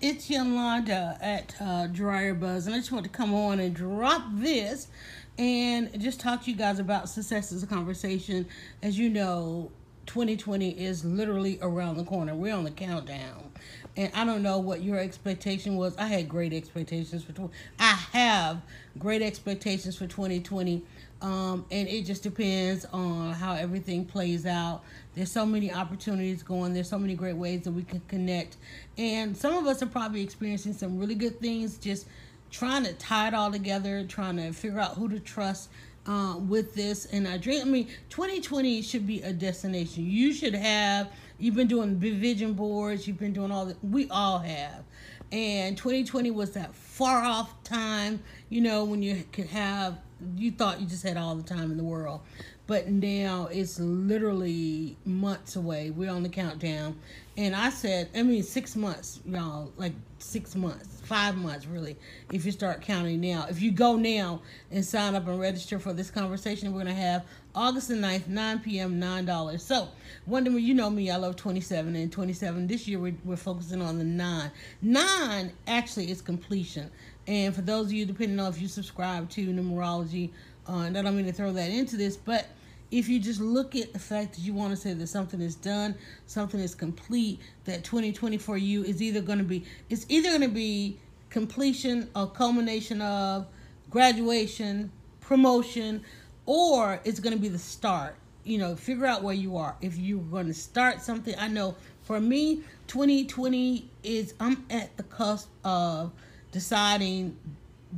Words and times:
it's 0.00 0.30
Yolanda 0.30 1.18
at 1.20 1.54
uh, 1.60 1.86
Dryer 1.88 2.34
Buzz, 2.34 2.66
and 2.66 2.74
I 2.74 2.78
just 2.78 2.92
want 2.92 3.04
to 3.04 3.10
come 3.10 3.34
on 3.34 3.58
and 3.58 3.74
drop 3.74 4.22
this 4.32 4.88
and 5.36 6.00
just 6.00 6.20
talk 6.20 6.44
to 6.44 6.50
you 6.50 6.56
guys 6.56 6.78
about 6.78 7.08
success 7.08 7.52
as 7.52 7.62
a 7.62 7.66
conversation. 7.66 8.46
As 8.82 8.98
you 8.98 9.08
know, 9.08 9.72
2020 10.06 10.70
is 10.70 11.04
literally 11.04 11.58
around 11.62 11.96
the 11.96 12.04
corner. 12.04 12.34
We're 12.34 12.54
on 12.54 12.64
the 12.64 12.70
countdown, 12.70 13.50
and 13.96 14.12
I 14.14 14.24
don't 14.24 14.42
know 14.42 14.58
what 14.58 14.82
your 14.82 14.98
expectation 14.98 15.76
was. 15.76 15.96
I 15.96 16.06
had 16.06 16.28
great 16.28 16.52
expectations 16.52 17.24
for 17.24 17.32
20. 17.32 17.52
I 17.80 17.94
have 18.12 18.62
great 18.98 19.22
expectations 19.22 19.96
for 19.96 20.06
2020, 20.06 20.82
um, 21.20 21.64
and 21.70 21.88
it 21.88 22.04
just 22.04 22.22
depends 22.22 22.84
on 22.92 23.32
how 23.32 23.54
everything 23.54 24.04
plays 24.04 24.46
out. 24.46 24.82
There's 25.14 25.30
so 25.30 25.44
many 25.44 25.72
opportunities 25.72 26.42
going. 26.42 26.74
There's 26.74 26.88
so 26.88 26.98
many 26.98 27.14
great 27.14 27.36
ways 27.36 27.62
that 27.62 27.72
we 27.72 27.82
can 27.82 28.00
connect, 28.08 28.56
and 28.96 29.36
some 29.36 29.54
of 29.54 29.66
us 29.66 29.82
are 29.82 29.86
probably 29.86 30.22
experiencing 30.22 30.74
some 30.74 30.98
really 30.98 31.14
good 31.14 31.40
things. 31.40 31.78
Just 31.78 32.06
trying 32.50 32.84
to 32.84 32.92
tie 32.94 33.28
it 33.28 33.34
all 33.34 33.50
together, 33.50 34.04
trying 34.04 34.36
to 34.36 34.52
figure 34.52 34.78
out 34.78 34.94
who 34.94 35.08
to 35.08 35.20
trust 35.20 35.70
uh, 36.06 36.36
with 36.38 36.74
this. 36.74 37.06
And 37.06 37.28
I 37.28 37.36
dream. 37.36 37.60
I 37.62 37.64
mean, 37.64 37.88
2020 38.10 38.82
should 38.82 39.06
be 39.06 39.22
a 39.22 39.32
destination. 39.32 40.08
You 40.08 40.32
should 40.32 40.54
have. 40.54 41.10
You've 41.38 41.54
been 41.54 41.68
doing 41.68 41.96
vision 41.96 42.54
boards. 42.54 43.06
You've 43.06 43.18
been 43.18 43.32
doing 43.32 43.52
all 43.52 43.66
that. 43.66 43.76
We 43.84 44.08
all 44.10 44.38
have. 44.38 44.84
And 45.30 45.76
2020 45.76 46.30
was 46.30 46.52
that 46.52 46.74
far 46.74 47.22
off 47.22 47.62
time. 47.62 48.20
You 48.48 48.62
know 48.62 48.84
when 48.84 49.02
you 49.02 49.22
could 49.32 49.46
have. 49.46 49.98
You 50.36 50.50
thought 50.50 50.80
you 50.80 50.86
just 50.86 51.02
had 51.02 51.16
all 51.16 51.34
the 51.34 51.42
time 51.42 51.70
in 51.70 51.76
the 51.76 51.84
world. 51.84 52.20
But 52.66 52.88
now 52.88 53.48
it's 53.50 53.80
literally 53.80 54.96
months 55.06 55.56
away. 55.56 55.90
We're 55.90 56.10
on 56.10 56.22
the 56.22 56.28
countdown. 56.28 56.98
And 57.38 57.56
I 57.56 57.70
said, 57.70 58.10
I 58.14 58.22
mean, 58.22 58.42
six 58.42 58.76
months, 58.76 59.20
y'all, 59.24 59.72
like 59.78 59.94
six 60.18 60.54
months, 60.54 61.00
five 61.04 61.36
months, 61.36 61.66
really, 61.66 61.96
if 62.30 62.44
you 62.44 62.52
start 62.52 62.82
counting 62.82 63.20
now. 63.22 63.46
If 63.48 63.62
you 63.62 63.70
go 63.70 63.96
now 63.96 64.42
and 64.70 64.84
sign 64.84 65.14
up 65.14 65.26
and 65.28 65.40
register 65.40 65.78
for 65.78 65.94
this 65.94 66.10
conversation, 66.10 66.72
we're 66.72 66.82
going 66.82 66.94
to 66.94 67.00
have 67.00 67.24
August 67.54 67.88
the 67.88 67.94
9th, 67.94 68.26
9 68.28 68.58
p.m., 68.58 69.00
$9. 69.00 69.60
So, 69.60 69.88
Wonder, 70.26 70.50
you 70.58 70.74
know 70.74 70.90
me, 70.90 71.10
I 71.10 71.16
love 71.16 71.36
27 71.36 71.96
and 71.96 72.12
27. 72.12 72.66
This 72.66 72.86
year, 72.86 72.98
we're, 72.98 73.16
we're 73.24 73.36
focusing 73.36 73.80
on 73.80 73.96
the 73.96 74.04
nine. 74.04 74.50
Nine 74.82 75.52
actually 75.66 76.10
is 76.10 76.20
completion. 76.20 76.90
And 77.28 77.54
for 77.54 77.60
those 77.60 77.86
of 77.86 77.92
you, 77.92 78.06
depending 78.06 78.40
on 78.40 78.50
if 78.50 78.60
you 78.60 78.68
subscribe 78.68 79.28
to 79.30 79.46
numerology, 79.46 80.30
uh, 80.66 80.78
and 80.78 80.96
I 80.96 81.02
don't 81.02 81.14
mean 81.14 81.26
to 81.26 81.32
throw 81.32 81.52
that 81.52 81.70
into 81.70 81.98
this, 81.98 82.16
but 82.16 82.46
if 82.90 83.06
you 83.06 83.20
just 83.20 83.38
look 83.38 83.76
at 83.76 83.92
the 83.92 83.98
fact 83.98 84.34
that 84.34 84.40
you 84.40 84.54
want 84.54 84.70
to 84.70 84.76
say 84.76 84.94
that 84.94 85.06
something 85.08 85.42
is 85.42 85.54
done, 85.54 85.94
something 86.24 86.58
is 86.58 86.74
complete, 86.74 87.38
that 87.66 87.84
2020 87.84 88.38
for 88.38 88.56
you 88.56 88.82
is 88.82 89.02
either 89.02 89.20
going 89.20 89.38
to 89.38 89.44
be, 89.44 89.66
it's 89.90 90.06
either 90.08 90.30
going 90.30 90.40
to 90.40 90.48
be 90.48 90.98
completion 91.28 92.08
or 92.16 92.28
culmination 92.28 93.02
of 93.02 93.46
graduation, 93.90 94.90
promotion, 95.20 96.02
or 96.46 96.98
it's 97.04 97.20
going 97.20 97.36
to 97.36 97.40
be 97.40 97.48
the 97.48 97.58
start. 97.58 98.16
You 98.44 98.56
know, 98.56 98.74
figure 98.74 99.04
out 99.04 99.22
where 99.22 99.34
you 99.34 99.58
are. 99.58 99.76
If 99.82 99.98
you're 99.98 100.20
going 100.20 100.46
to 100.46 100.54
start 100.54 101.02
something, 101.02 101.34
I 101.38 101.48
know 101.48 101.76
for 102.04 102.18
me, 102.18 102.62
2020 102.86 103.90
is, 104.02 104.32
I'm 104.40 104.64
at 104.70 104.96
the 104.96 105.02
cusp 105.02 105.50
of 105.62 106.10
deciding 106.52 107.36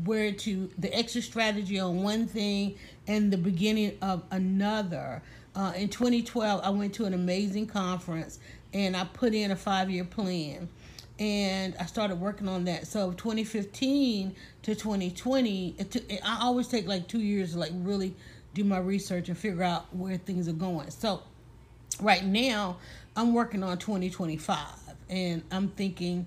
where 0.05 0.33
to 0.33 0.71
the 0.79 0.95
extra 0.97 1.21
strategy 1.21 1.79
on 1.79 2.03
one 2.03 2.27
thing 2.27 2.77
and 3.07 3.33
the 3.33 3.37
beginning 3.37 3.97
of 4.03 4.23
another. 4.31 5.23
Uh, 5.55 5.73
in 5.77 5.89
2012, 5.89 6.61
I 6.63 6.71
went 6.71 6.95
to 6.95 7.07
an 7.07 7.15
amazing 7.15 7.67
conference 7.67 8.39
and 8.73 8.97
I 8.97 9.05
put 9.05 9.35
in 9.35 9.51
a 9.51 9.57
five 9.57 9.91
year 9.91 10.05
plan 10.05 10.69
and 11.19 11.75
I 11.79 11.87
started 11.87 12.21
working 12.21 12.49
on 12.49 12.65
that. 12.65 12.87
So 12.87 13.13
2015 13.13 14.35
to 14.63 14.75
2020, 14.75 15.75
it 15.79 16.21
I 16.25 16.39
always 16.41 16.69
take 16.69 16.87
like 16.87 17.09
two 17.09 17.21
years 17.21 17.53
to 17.53 17.59
like 17.59 17.73
really 17.75 18.15
do 18.55 18.65
my 18.65 18.79
research 18.79 19.29
and 19.29 19.37
figure 19.37 19.63
out 19.63 19.95
where 19.95 20.17
things 20.17 20.49
are 20.49 20.53
going. 20.53 20.91
So 20.91 21.23
right 22.01 22.25
now, 22.25 22.79
I'm 23.17 23.35
working 23.35 23.63
on 23.63 23.77
2025 23.79 24.67
and 25.09 25.43
I'm 25.51 25.69
thinking 25.69 26.27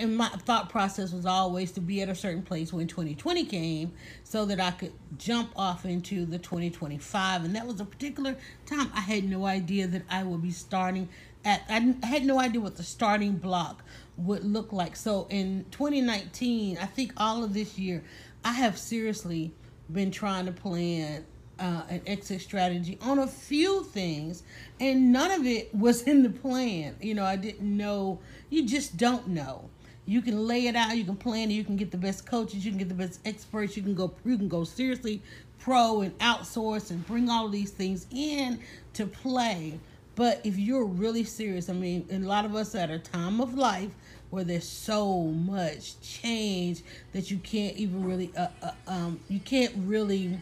and 0.00 0.16
my 0.16 0.28
thought 0.28 0.68
process 0.68 1.12
was 1.12 1.26
always 1.26 1.72
to 1.72 1.80
be 1.80 2.00
at 2.02 2.08
a 2.08 2.14
certain 2.14 2.42
place 2.42 2.72
when 2.72 2.86
2020 2.86 3.44
came 3.44 3.92
so 4.24 4.44
that 4.46 4.60
I 4.60 4.70
could 4.72 4.92
jump 5.18 5.50
off 5.56 5.84
into 5.84 6.24
the 6.24 6.38
2025 6.38 7.44
and 7.44 7.54
that 7.54 7.66
was 7.66 7.80
a 7.80 7.84
particular 7.84 8.36
time 8.66 8.90
I 8.94 9.00
had 9.00 9.24
no 9.24 9.46
idea 9.46 9.86
that 9.86 10.02
I 10.10 10.22
would 10.22 10.42
be 10.42 10.50
starting 10.50 11.08
at 11.44 11.62
I 11.68 11.94
had 12.06 12.24
no 12.24 12.40
idea 12.40 12.60
what 12.60 12.76
the 12.76 12.82
starting 12.82 13.36
block 13.36 13.84
would 14.16 14.44
look 14.44 14.72
like 14.72 14.96
so 14.96 15.26
in 15.30 15.66
2019 15.70 16.78
I 16.78 16.86
think 16.86 17.12
all 17.16 17.44
of 17.44 17.54
this 17.54 17.78
year 17.78 18.02
I 18.44 18.52
have 18.52 18.78
seriously 18.78 19.52
been 19.92 20.10
trying 20.10 20.46
to 20.46 20.52
plan 20.52 21.24
uh, 21.60 21.82
an 21.90 22.00
exit 22.06 22.40
strategy 22.40 22.98
on 23.02 23.18
a 23.18 23.26
few 23.26 23.84
things, 23.84 24.42
and 24.80 25.12
none 25.12 25.30
of 25.30 25.46
it 25.46 25.74
was 25.74 26.02
in 26.04 26.22
the 26.22 26.30
plan. 26.30 26.96
You 27.00 27.14
know, 27.14 27.24
I 27.24 27.36
didn't 27.36 27.76
know. 27.76 28.20
You 28.48 28.66
just 28.66 28.96
don't 28.96 29.28
know. 29.28 29.69
You 30.06 30.22
can 30.22 30.46
lay 30.46 30.66
it 30.66 30.76
out. 30.76 30.96
You 30.96 31.04
can 31.04 31.16
plan 31.16 31.50
it. 31.50 31.54
You 31.54 31.64
can 31.64 31.76
get 31.76 31.90
the 31.90 31.96
best 31.96 32.26
coaches. 32.26 32.64
You 32.64 32.72
can 32.72 32.78
get 32.78 32.88
the 32.88 32.94
best 32.94 33.20
experts. 33.24 33.76
You 33.76 33.82
can 33.82 33.94
go. 33.94 34.12
You 34.24 34.36
can 34.36 34.48
go 34.48 34.64
seriously 34.64 35.22
pro 35.58 36.00
and 36.00 36.16
outsource 36.18 36.90
and 36.90 37.06
bring 37.06 37.28
all 37.28 37.48
these 37.48 37.70
things 37.70 38.06
in 38.10 38.60
to 38.94 39.06
play. 39.06 39.78
But 40.16 40.40
if 40.44 40.58
you're 40.58 40.84
really 40.84 41.24
serious, 41.24 41.68
I 41.68 41.74
mean, 41.74 42.06
a 42.10 42.18
lot 42.18 42.44
of 42.44 42.54
us 42.54 42.74
at 42.74 42.90
a 42.90 42.98
time 42.98 43.40
of 43.40 43.54
life 43.54 43.90
where 44.30 44.44
there's 44.44 44.68
so 44.68 45.22
much 45.22 46.00
change 46.00 46.82
that 47.12 47.30
you 47.30 47.38
can't 47.38 47.76
even 47.76 48.04
really, 48.04 48.32
uh, 48.36 48.48
uh, 48.62 48.70
um, 48.86 49.20
you 49.28 49.40
can't 49.40 49.72
really 49.78 50.38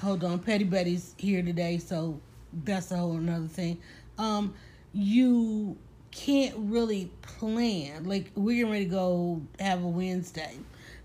hold 0.00 0.24
on 0.24 0.38
petty 0.38 0.64
betty's 0.64 1.14
here 1.18 1.42
today 1.42 1.76
so 1.76 2.18
that's 2.64 2.90
a 2.90 2.96
whole 2.96 3.16
another 3.16 3.46
thing 3.46 3.78
um 4.18 4.54
you 4.92 5.76
can't 6.10 6.54
really 6.56 7.10
plan. 7.22 8.04
Like 8.04 8.30
we're 8.34 8.56
getting 8.56 8.72
ready 8.72 8.84
to 8.84 8.90
go 8.90 9.42
have 9.58 9.82
a 9.82 9.88
wednesday. 9.88 10.56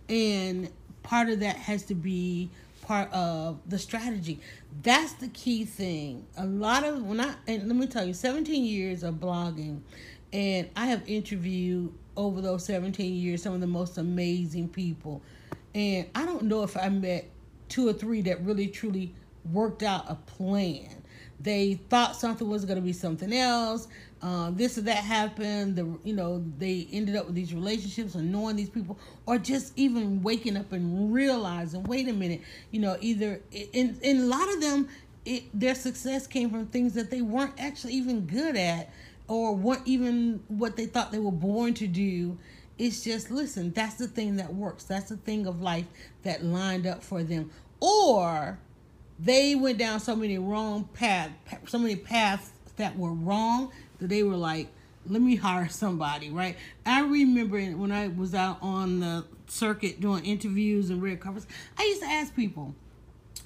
And 0.09 0.69
part 1.03 1.29
of 1.29 1.39
that 1.41 1.55
has 1.55 1.83
to 1.83 1.95
be 1.95 2.49
part 2.81 3.11
of 3.11 3.59
the 3.67 3.79
strategy. 3.79 4.39
That's 4.83 5.13
the 5.13 5.27
key 5.29 5.65
thing. 5.65 6.25
A 6.37 6.45
lot 6.45 6.83
of 6.83 7.03
when 7.03 7.19
i 7.19 7.35
and 7.47 7.67
let 7.67 7.75
me 7.75 7.87
tell 7.87 8.05
you 8.05 8.13
17 8.13 8.63
years 8.63 9.03
of 9.03 9.15
blogging 9.15 9.81
and 10.33 10.69
i 10.75 10.85
have 10.87 11.07
interviewed 11.07 11.93
over 12.17 12.41
those 12.41 12.65
17 12.65 13.15
years 13.15 13.41
some 13.41 13.53
of 13.53 13.61
the 13.61 13.67
most 13.67 13.97
amazing 13.97 14.69
people. 14.69 15.21
And 15.73 16.07
i 16.15 16.25
don't 16.25 16.43
know 16.43 16.63
if 16.63 16.77
i 16.77 16.89
met 16.89 17.25
two 17.69 17.87
or 17.87 17.93
three 17.93 18.21
that 18.21 18.41
really 18.41 18.67
truly 18.67 19.13
worked 19.51 19.83
out 19.83 20.05
a 20.07 20.15
plan. 20.15 21.03
They 21.45 21.75
thought 21.89 22.15
something 22.15 22.49
was 22.49 22.65
going 22.65 22.77
to 22.77 22.81
be 22.81 22.91
something 22.91 23.31
else. 23.31 23.87
Uh, 24.21 24.49
this 24.49 24.77
or 24.79 24.81
that 24.81 24.97
happened. 25.03 25.75
The 25.75 25.85
you 26.03 26.13
know 26.13 26.43
they 26.57 26.87
ended 26.91 27.15
up 27.15 27.27
with 27.27 27.35
these 27.35 27.53
relationships 27.53 28.15
and 28.15 28.31
knowing 28.31 28.55
these 28.55 28.69
people, 28.69 28.97
or 29.27 29.37
just 29.37 29.71
even 29.77 30.23
waking 30.23 30.57
up 30.57 30.71
and 30.71 31.13
realizing, 31.13 31.83
wait 31.83 32.09
a 32.09 32.13
minute, 32.13 32.41
you 32.71 32.79
know, 32.79 32.97
either 32.99 33.39
in 33.51 33.97
in 34.01 34.21
a 34.21 34.25
lot 34.25 34.51
of 34.51 34.59
them, 34.59 34.89
it, 35.23 35.43
their 35.53 35.75
success 35.75 36.25
came 36.25 36.49
from 36.49 36.65
things 36.65 36.95
that 36.95 37.11
they 37.11 37.21
weren't 37.21 37.53
actually 37.59 37.93
even 37.93 38.25
good 38.25 38.57
at, 38.57 38.89
or 39.27 39.55
weren't 39.55 39.85
even 39.85 40.41
what 40.47 40.75
they 40.75 40.87
thought 40.87 41.11
they 41.11 41.19
were 41.19 41.31
born 41.31 41.75
to 41.75 41.87
do 41.87 42.37
it's 42.77 43.03
just 43.03 43.31
listen, 43.31 43.71
that's 43.71 43.95
the 43.95 44.07
thing 44.07 44.35
that 44.35 44.53
works. 44.53 44.83
That's 44.83 45.09
the 45.09 45.17
thing 45.17 45.47
of 45.47 45.61
life 45.61 45.85
that 46.23 46.43
lined 46.43 46.85
up 46.85 47.03
for 47.03 47.23
them. 47.23 47.51
Or 47.79 48.59
they 49.19 49.55
went 49.55 49.77
down 49.77 49.99
so 49.99 50.15
many 50.15 50.37
wrong 50.37 50.89
paths, 50.93 51.33
so 51.67 51.77
many 51.77 51.95
paths 51.95 52.51
that 52.77 52.97
were 52.97 53.13
wrong 53.13 53.71
that 53.99 54.09
they 54.09 54.23
were 54.23 54.35
like, 54.35 54.67
let 55.07 55.21
me 55.21 55.35
hire 55.35 55.69
somebody, 55.69 56.29
right? 56.29 56.57
I 56.85 57.01
remember 57.01 57.61
when 57.61 57.91
I 57.91 58.07
was 58.07 58.33
out 58.33 58.57
on 58.61 58.99
the 58.99 59.25
circuit 59.47 60.01
doing 60.01 60.25
interviews 60.25 60.89
and 60.89 61.01
red 61.01 61.19
carpets, 61.19 61.47
I 61.77 61.83
used 61.83 62.01
to 62.01 62.07
ask 62.07 62.35
people, 62.35 62.75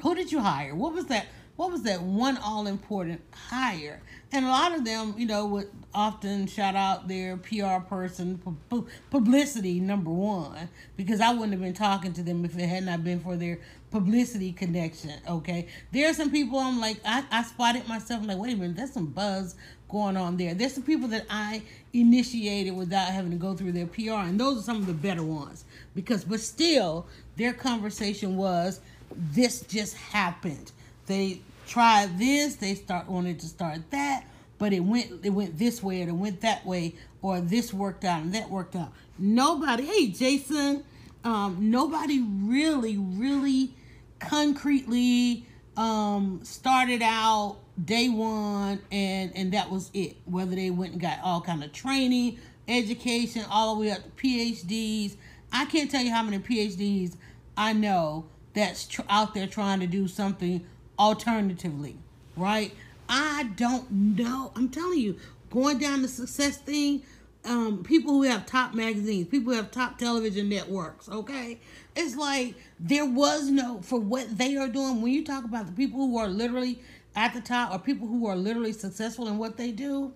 who 0.01 0.16
did 0.16 0.31
you 0.31 0.39
hire? 0.39 0.74
What 0.74 0.94
was 0.94 1.06
that 1.07 1.27
what 1.60 1.72
was 1.72 1.81
that 1.81 2.01
one 2.01 2.38
all 2.38 2.68
important 2.68 3.19
hire? 3.33 4.01
And 4.31 4.45
a 4.45 4.48
lot 4.48 4.74
of 4.74 4.86
them, 4.86 5.13
you 5.18 5.25
know, 5.25 5.45
would 5.48 5.69
often 5.94 6.48
shout 6.48 6.74
out 6.74 7.10
their 7.10 7.36
PR 7.36 7.80
person, 7.86 8.38
pu- 8.38 8.56
pu- 8.69 8.88
publicity 9.10 9.81
number 9.81 10.10
one, 10.10 10.69
because 10.95 11.19
I 11.19 11.33
wouldn't 11.33 11.51
have 11.51 11.60
been 11.60 11.74
talking 11.74 12.13
to 12.13 12.24
them 12.24 12.45
if 12.45 12.57
it 12.57 12.65
had 12.65 12.86
not 12.86 13.04
been 13.04 13.19
for 13.19 13.36
their 13.36 13.60
publicity 13.91 14.51
connection. 14.51 15.13
Okay, 15.27 15.68
there 15.91 16.09
are 16.09 16.13
some 16.13 16.31
people 16.31 16.59
I'm 16.59 16.80
like, 16.80 16.97
I, 17.06 17.24
I 17.31 17.44
spotted 17.44 17.88
myself 17.88 18.21
I'm 18.21 18.27
like, 18.27 18.38
wait 18.38 18.53
a 18.53 18.57
minute, 18.57 18.77
there's 18.77 18.94
some 18.94 19.07
buzz 19.07 19.56
going 19.89 20.15
on 20.15 20.38
there. 20.38 20.53
There's 20.53 20.74
some 20.74 20.83
people 20.83 21.07
that 21.09 21.25
I 21.30 21.63
initiated 21.94 22.75
without 22.75 23.07
having 23.07 23.31
to 23.31 23.38
go 23.38 23.56
through 23.56 23.71
their 23.71 23.88
PR, 23.88 24.27
and 24.27 24.39
those 24.39 24.59
are 24.59 24.62
some 24.62 24.77
of 24.77 24.86
the 24.86 24.94
better 24.94 25.24
ones 25.24 25.65
because, 25.95 26.24
but 26.24 26.39
still, 26.39 27.07
their 27.36 27.53
conversation 27.53 28.38
was, 28.38 28.80
this 29.12 29.62
just 29.62 29.95
happened. 29.95 30.71
They 31.07 31.41
tried 31.68 32.18
this, 32.19 32.56
they 32.56 32.75
start 32.75 33.07
wanted 33.07 33.39
to 33.39 33.47
start 33.47 33.80
that, 33.91 34.25
but 34.57 34.74
it 34.74 34.81
went 34.81 35.24
it 35.24 35.30
went 35.30 35.57
this 35.57 35.81
way 35.81 36.01
it 36.01 36.12
went 36.12 36.41
that 36.41 36.65
way, 36.65 36.95
or 37.21 37.41
this 37.41 37.74
worked 37.74 38.03
out 38.03 38.21
and 38.21 38.33
that 38.33 38.50
worked 38.50 38.75
out. 38.75 38.91
Nobody, 39.18 39.86
hey 39.86 40.07
Jason, 40.07 40.83
um, 41.24 41.57
nobody 41.59 42.21
really, 42.21 42.97
really 42.97 43.74
concretely 44.19 45.45
um 45.77 46.42
started 46.44 47.01
out 47.01 47.57
day 47.83 48.10
one 48.10 48.81
and 48.92 49.31
and 49.36 49.54
that 49.54 49.69
was 49.69 49.89
it. 49.94 50.18
Whether 50.25 50.56
they 50.56 50.69
went 50.69 50.94
and 50.94 51.01
got 51.01 51.19
all 51.24 51.42
kind 51.42 51.63
of 51.63 51.71
training 51.71 52.39
education 52.68 53.44
all 53.50 53.75
the 53.75 53.81
way 53.81 53.92
up 53.92 54.04
to 54.04 54.10
phds 54.27 55.16
i 55.51 55.66
can't 55.66 55.89
tell 55.89 56.04
you 56.04 56.13
how 56.13 56.21
many 56.21 56.38
phds 56.38 57.16
i 57.57 57.74
know 57.74 58.25
that's 58.54 58.86
tr- 58.86 59.01
out 59.10 59.33
there 59.33 59.48
trying 59.48 59.80
to 59.80 59.88
do 59.88 60.07
something 60.07 60.63
alternatively 61.00 61.98
right? 62.39 62.74
I 63.07 63.44
don't 63.56 63.92
know. 63.92 64.51
I'm 64.56 64.69
telling 64.69 65.00
you 65.00 65.18
going 65.50 65.77
down 65.77 66.01
the 66.01 66.07
success 66.07 66.57
thing 66.57 67.04
um, 67.50 67.84
people 67.84 68.13
who 68.13 68.22
have 68.24 68.46
top 68.46 68.75
magazines, 68.75 69.28
people 69.28 69.51
who 69.51 69.57
have 69.57 69.72
top 69.72 69.98
television 69.98 70.48
networks, 70.50 71.10
okay? 71.10 71.60
It's 71.96 72.16
like 72.16 72.56
there 72.80 73.06
was 73.06 73.50
no, 73.50 73.81
for 73.81 74.00
what 74.00 74.38
they 74.38 74.56
are 74.56 74.68
doing, 74.68 75.01
when 75.01 75.12
you 75.12 75.25
talk 75.25 75.44
about 75.44 75.66
the 75.66 75.72
people 75.72 76.00
who 76.00 76.18
are 76.19 76.28
literally 76.28 76.80
at 77.16 77.34
the 77.34 77.42
top 77.42 77.74
or 77.74 77.80
people 77.80 78.07
who 78.07 78.28
are 78.28 78.36
literally 78.36 78.72
successful 78.72 79.28
in 79.28 79.40
what 79.40 79.57
they 79.57 79.72
do, 79.72 80.13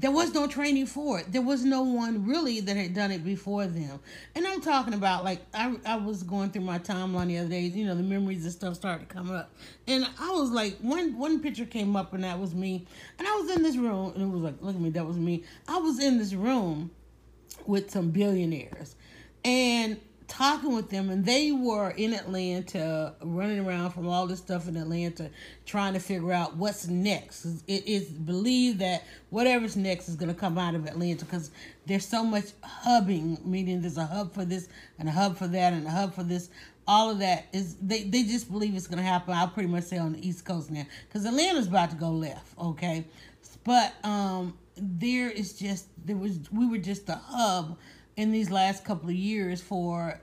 there 0.00 0.10
was 0.10 0.32
no 0.32 0.46
training 0.46 0.86
for 0.86 1.18
it. 1.18 1.30
There 1.30 1.42
was 1.42 1.62
no 1.62 1.82
one 1.82 2.26
really 2.26 2.60
that 2.60 2.74
had 2.74 2.94
done 2.94 3.10
it 3.10 3.22
before 3.22 3.66
them. 3.66 4.00
And 4.34 4.46
I'm 4.46 4.62
talking 4.62 4.94
about 4.94 5.24
like 5.24 5.42
I, 5.52 5.76
I 5.84 5.96
was 5.96 6.22
going 6.22 6.50
through 6.50 6.62
my 6.62 6.78
timeline 6.78 7.26
the 7.26 7.38
other 7.38 7.50
day, 7.50 7.60
you 7.60 7.84
know, 7.84 7.94
the 7.94 8.02
memories 8.02 8.44
and 8.44 8.52
stuff 8.52 8.76
started 8.76 9.08
to 9.08 9.14
come 9.14 9.30
up. 9.30 9.52
And 9.86 10.08
I 10.18 10.30
was 10.30 10.50
like, 10.50 10.78
one 10.78 11.18
one 11.18 11.40
picture 11.40 11.66
came 11.66 11.96
up 11.96 12.14
and 12.14 12.24
that 12.24 12.38
was 12.38 12.54
me. 12.54 12.86
And 13.18 13.28
I 13.28 13.32
was 13.36 13.50
in 13.50 13.62
this 13.62 13.76
room 13.76 14.12
and 14.14 14.22
it 14.22 14.28
was 14.28 14.42
like, 14.42 14.62
look 14.62 14.74
at 14.74 14.80
me, 14.80 14.88
that 14.90 15.06
was 15.06 15.18
me. 15.18 15.44
I 15.68 15.76
was 15.76 16.02
in 16.02 16.16
this 16.16 16.32
room 16.32 16.90
with 17.66 17.90
some 17.90 18.10
billionaires 18.10 18.96
and 19.44 20.00
talking 20.30 20.72
with 20.72 20.88
them 20.90 21.10
and 21.10 21.24
they 21.24 21.50
were 21.50 21.90
in 21.90 22.14
Atlanta 22.14 23.12
running 23.20 23.58
around 23.58 23.90
from 23.90 24.08
all 24.08 24.28
this 24.28 24.38
stuff 24.38 24.68
in 24.68 24.76
Atlanta 24.76 25.28
trying 25.66 25.92
to 25.92 25.98
figure 25.98 26.32
out 26.32 26.56
what's 26.56 26.86
next. 26.86 27.44
It 27.66 27.86
is 27.86 28.04
believed 28.04 28.78
that 28.78 29.04
whatever's 29.30 29.76
next 29.76 30.08
is 30.08 30.14
going 30.14 30.32
to 30.32 30.40
come 30.40 30.56
out 30.56 30.76
of 30.76 30.86
Atlanta 30.86 31.24
because 31.24 31.50
there's 31.86 32.06
so 32.06 32.22
much 32.22 32.44
hubbing, 32.62 33.38
meaning 33.44 33.80
there's 33.80 33.98
a 33.98 34.06
hub 34.06 34.32
for 34.32 34.44
this 34.44 34.68
and 34.98 35.08
a 35.08 35.12
hub 35.12 35.36
for 35.36 35.48
that 35.48 35.72
and 35.72 35.84
a 35.86 35.90
hub 35.90 36.14
for 36.14 36.22
this. 36.22 36.48
All 36.86 37.10
of 37.10 37.18
that 37.18 37.46
is 37.52 37.74
they, 37.82 38.04
they 38.04 38.22
just 38.22 38.50
believe 38.50 38.74
it's 38.76 38.86
going 38.86 38.98
to 38.98 39.04
happen. 39.04 39.34
I'll 39.34 39.48
pretty 39.48 39.68
much 39.68 39.84
say 39.84 39.98
on 39.98 40.12
the 40.12 40.26
East 40.26 40.44
Coast 40.44 40.70
now 40.70 40.86
because 41.08 41.26
Atlanta's 41.26 41.66
about 41.66 41.90
to 41.90 41.96
go 41.96 42.10
left. 42.10 42.56
Okay, 42.56 43.04
but 43.64 43.94
um, 44.04 44.56
there 44.76 45.28
is 45.28 45.52
just 45.58 45.88
there 46.04 46.16
was 46.16 46.38
we 46.52 46.68
were 46.68 46.78
just 46.78 47.08
a 47.08 47.16
hub 47.16 47.76
in 48.16 48.32
these 48.32 48.50
last 48.50 48.84
couple 48.84 49.08
of 49.08 49.14
years 49.14 49.60
for 49.60 50.20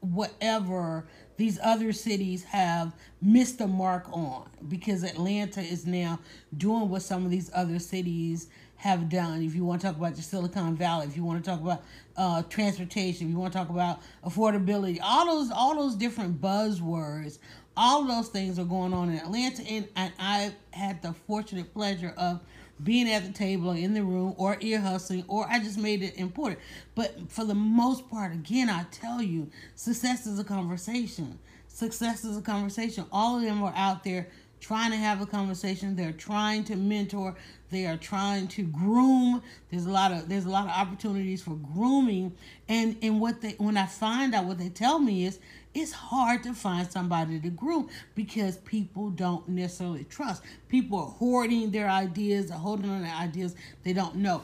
whatever 0.00 1.06
these 1.36 1.58
other 1.62 1.92
cities 1.92 2.44
have 2.44 2.92
missed 3.20 3.58
the 3.58 3.66
mark 3.66 4.06
on 4.12 4.48
because 4.68 5.02
Atlanta 5.02 5.60
is 5.60 5.86
now 5.86 6.18
doing 6.56 6.88
what 6.88 7.02
some 7.02 7.24
of 7.24 7.30
these 7.30 7.50
other 7.54 7.78
cities 7.78 8.48
have 8.76 9.08
done. 9.08 9.42
If 9.42 9.54
you 9.54 9.64
want 9.64 9.80
to 9.80 9.88
talk 9.88 9.96
about 9.96 10.14
the 10.14 10.22
Silicon 10.22 10.76
Valley, 10.76 11.06
if 11.06 11.16
you 11.16 11.24
want 11.24 11.44
to 11.44 11.50
talk 11.50 11.60
about 11.60 11.82
uh, 12.16 12.42
transportation, 12.42 13.26
if 13.26 13.32
you 13.32 13.38
want 13.38 13.52
to 13.52 13.58
talk 13.58 13.70
about 13.70 14.00
affordability, 14.24 14.98
all 15.02 15.26
those 15.26 15.50
all 15.50 15.74
those 15.74 15.96
different 15.96 16.40
buzzwords, 16.40 17.38
all 17.76 18.04
those 18.04 18.28
things 18.28 18.58
are 18.58 18.64
going 18.64 18.92
on 18.92 19.10
in 19.10 19.16
Atlanta, 19.16 19.62
and, 19.62 19.88
and 19.96 20.12
I 20.18 20.52
had 20.70 21.02
the 21.02 21.12
fortunate 21.12 21.72
pleasure 21.72 22.14
of 22.16 22.40
being 22.82 23.10
at 23.10 23.24
the 23.24 23.32
table 23.32 23.70
or 23.70 23.76
in 23.76 23.94
the 23.94 24.02
room 24.02 24.34
or 24.36 24.56
ear 24.60 24.80
hustling 24.80 25.24
or 25.28 25.46
I 25.48 25.58
just 25.58 25.78
made 25.78 26.02
it 26.02 26.16
important. 26.16 26.60
But 26.94 27.30
for 27.30 27.44
the 27.44 27.54
most 27.54 28.08
part, 28.08 28.32
again, 28.32 28.70
I 28.70 28.84
tell 28.90 29.22
you, 29.22 29.50
success 29.74 30.26
is 30.26 30.38
a 30.38 30.44
conversation. 30.44 31.38
Success 31.66 32.24
is 32.24 32.36
a 32.36 32.42
conversation. 32.42 33.04
All 33.12 33.36
of 33.36 33.42
them 33.42 33.62
are 33.62 33.74
out 33.76 34.04
there 34.04 34.28
trying 34.60 34.90
to 34.90 34.96
have 34.96 35.20
a 35.20 35.26
conversation. 35.26 35.96
They're 35.96 36.12
trying 36.12 36.64
to 36.64 36.76
mentor. 36.76 37.36
They 37.70 37.86
are 37.86 37.96
trying 37.96 38.48
to 38.48 38.64
groom. 38.64 39.42
There's 39.70 39.86
a 39.86 39.90
lot 39.90 40.12
of 40.12 40.28
there's 40.28 40.46
a 40.46 40.50
lot 40.50 40.64
of 40.64 40.70
opportunities 40.70 41.42
for 41.42 41.54
grooming. 41.54 42.34
And 42.68 42.96
and 43.02 43.20
what 43.20 43.40
they 43.40 43.52
when 43.58 43.76
I 43.76 43.86
find 43.86 44.34
out 44.34 44.44
what 44.44 44.58
they 44.58 44.68
tell 44.68 44.98
me 44.98 45.26
is 45.26 45.38
it's 45.78 45.92
hard 45.92 46.42
to 46.42 46.54
find 46.54 46.90
somebody 46.90 47.38
to 47.40 47.50
groom 47.50 47.88
because 48.14 48.56
people 48.58 49.10
don't 49.10 49.48
necessarily 49.48 50.04
trust. 50.04 50.42
People 50.68 50.98
are 50.98 51.06
hoarding 51.06 51.70
their 51.70 51.88
ideas, 51.88 52.50
are 52.50 52.58
holding 52.58 52.90
on 52.90 53.02
to 53.02 53.08
ideas 53.08 53.54
they 53.84 53.92
don't 53.92 54.16
know. 54.16 54.42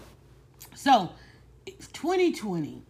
So, 0.74 1.10
2020, 1.66 2.82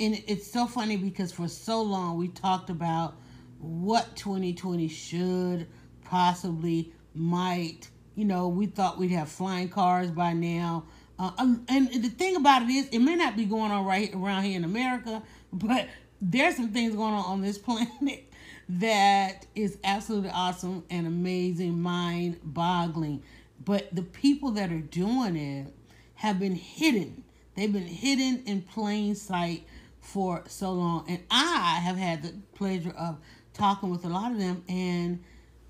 and 0.00 0.22
it's 0.26 0.50
so 0.50 0.66
funny 0.66 0.96
because 0.96 1.32
for 1.32 1.48
so 1.48 1.82
long 1.82 2.18
we 2.18 2.28
talked 2.28 2.70
about 2.70 3.14
what 3.58 4.16
2020 4.16 4.88
should 4.88 5.68
possibly 6.04 6.92
might 7.14 7.88
you 8.16 8.24
know 8.24 8.48
we 8.48 8.66
thought 8.66 8.98
we'd 8.98 9.12
have 9.12 9.28
flying 9.28 9.68
cars 9.68 10.10
by 10.10 10.32
now 10.32 10.84
uh, 11.18 11.30
um, 11.38 11.64
and 11.68 11.88
the 12.02 12.08
thing 12.08 12.34
about 12.34 12.62
it 12.62 12.70
is 12.70 12.88
it 12.88 12.98
may 12.98 13.14
not 13.14 13.36
be 13.36 13.44
going 13.44 13.70
on 13.70 13.84
right 13.84 14.12
around 14.14 14.42
here 14.42 14.56
in 14.56 14.64
america 14.64 15.22
but 15.52 15.86
there's 16.22 16.56
some 16.56 16.68
things 16.68 16.94
going 16.94 17.12
on 17.12 17.24
on 17.24 17.40
this 17.42 17.58
planet 17.66 18.32
that 18.68 19.44
is 19.54 19.76
absolutely 19.84 20.30
awesome 20.30 20.84
and 20.88 21.06
amazing 21.06 21.78
mind 21.78 22.38
boggling 22.42 23.22
but 23.64 23.94
the 23.94 24.02
people 24.02 24.52
that 24.52 24.72
are 24.72 24.80
doing 24.80 25.36
it 25.36 25.72
have 26.14 26.38
been 26.38 26.54
hidden. 26.54 27.24
They've 27.54 27.72
been 27.72 27.86
hidden 27.86 28.42
in 28.46 28.62
plain 28.62 29.14
sight 29.14 29.66
for 30.00 30.42
so 30.46 30.72
long. 30.72 31.04
And 31.08 31.20
i 31.30 31.80
have 31.82 31.96
had 31.96 32.22
the 32.22 32.34
pleasure 32.54 32.94
of 32.98 33.18
talking 33.52 33.90
with 33.90 34.04
a 34.04 34.08
lot 34.08 34.32
of 34.32 34.38
them 34.38 34.64
and 34.68 35.22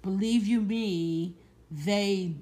believe 0.02 0.47
you 0.47 0.61
me 0.61 1.35
they 1.71 2.35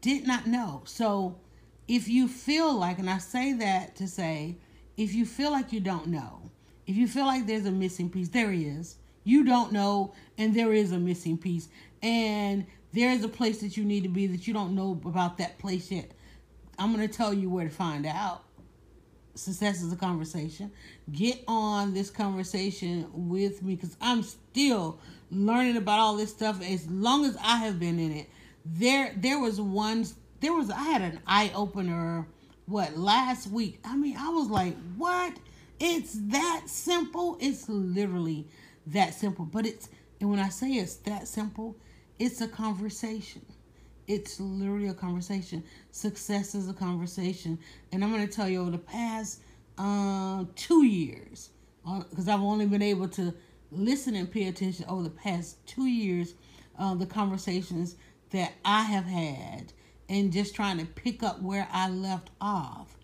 did 0.00 0.26
not 0.26 0.46
know. 0.46 0.82
So 0.84 1.38
if 1.86 2.06
you 2.06 2.28
feel 2.28 2.74
like 2.74 2.98
and 2.98 3.08
i 3.08 3.16
say 3.16 3.54
that 3.54 3.96
to 3.96 4.06
say 4.06 4.58
if 4.98 5.14
you 5.14 5.24
feel 5.24 5.50
like 5.50 5.72
you 5.72 5.80
don't 5.80 6.06
know 6.06 6.50
if 6.88 6.96
you 6.96 7.06
feel 7.06 7.26
like 7.26 7.46
there's 7.46 7.66
a 7.66 7.70
missing 7.70 8.10
piece 8.10 8.28
there 8.30 8.52
is 8.52 8.96
you 9.22 9.44
don't 9.44 9.72
know 9.72 10.12
and 10.36 10.54
there 10.54 10.72
is 10.72 10.90
a 10.90 10.98
missing 10.98 11.38
piece 11.38 11.68
and 12.02 12.66
there 12.92 13.10
is 13.10 13.22
a 13.22 13.28
place 13.28 13.60
that 13.60 13.76
you 13.76 13.84
need 13.84 14.02
to 14.02 14.08
be 14.08 14.26
that 14.26 14.48
you 14.48 14.52
don't 14.52 14.74
know 14.74 15.00
about 15.04 15.38
that 15.38 15.56
place 15.58 15.92
yet 15.92 16.10
i'm 16.78 16.92
going 16.92 17.06
to 17.06 17.14
tell 17.14 17.32
you 17.32 17.48
where 17.48 17.68
to 17.68 17.70
find 17.70 18.04
out 18.04 18.42
success 19.38 19.82
is 19.82 19.92
a 19.92 19.96
conversation. 19.96 20.70
Get 21.12 21.42
on 21.46 21.94
this 21.94 22.10
conversation 22.10 23.08
with 23.12 23.62
me 23.62 23.76
because 23.76 23.96
I'm 24.00 24.22
still 24.22 24.98
learning 25.30 25.76
about 25.76 26.00
all 26.00 26.16
this 26.16 26.30
stuff 26.30 26.62
as 26.62 26.86
long 26.88 27.24
as 27.24 27.36
I 27.42 27.58
have 27.58 27.78
been 27.78 27.98
in 27.98 28.12
it. 28.12 28.28
There 28.64 29.12
there 29.16 29.38
was 29.38 29.60
one 29.60 30.06
there 30.40 30.52
was 30.52 30.70
I 30.70 30.82
had 30.82 31.02
an 31.02 31.20
eye 31.26 31.50
opener 31.54 32.26
what 32.66 32.96
last 32.96 33.46
week. 33.48 33.80
I 33.84 33.96
mean, 33.96 34.16
I 34.18 34.28
was 34.28 34.48
like, 34.48 34.76
"What? 34.96 35.34
It's 35.80 36.14
that 36.14 36.64
simple? 36.66 37.38
It's 37.40 37.68
literally 37.68 38.48
that 38.86 39.14
simple." 39.14 39.44
But 39.44 39.66
it's 39.66 39.88
and 40.20 40.30
when 40.30 40.40
I 40.40 40.48
say 40.48 40.72
it's 40.72 40.96
that 40.96 41.28
simple, 41.28 41.76
it's 42.18 42.40
a 42.40 42.48
conversation. 42.48 43.44
It's 44.06 44.40
literally 44.40 44.88
a 44.88 44.94
conversation. 44.94 45.62
Success 45.90 46.54
is 46.54 46.68
a 46.68 46.72
conversation. 46.72 47.58
And 47.92 48.02
I'm 48.02 48.10
going 48.10 48.26
to 48.26 48.32
tell 48.32 48.48
you 48.48 48.62
over 48.62 48.70
the 48.70 48.78
past 48.78 49.40
uh, 49.76 50.44
two 50.56 50.84
years, 50.84 51.50
because 52.10 52.28
I've 52.28 52.40
only 52.40 52.66
been 52.66 52.82
able 52.82 53.08
to 53.10 53.34
listen 53.70 54.14
and 54.16 54.30
pay 54.30 54.48
attention 54.48 54.86
over 54.88 55.02
the 55.02 55.10
past 55.10 55.64
two 55.66 55.86
years, 55.86 56.34
uh, 56.78 56.94
the 56.94 57.06
conversations 57.06 57.96
that 58.30 58.54
I 58.64 58.82
have 58.82 59.04
had, 59.04 59.72
and 60.08 60.32
just 60.32 60.54
trying 60.54 60.78
to 60.78 60.86
pick 60.86 61.22
up 61.22 61.42
where 61.42 61.68
I 61.70 61.88
left 61.90 62.30
off. 62.40 62.97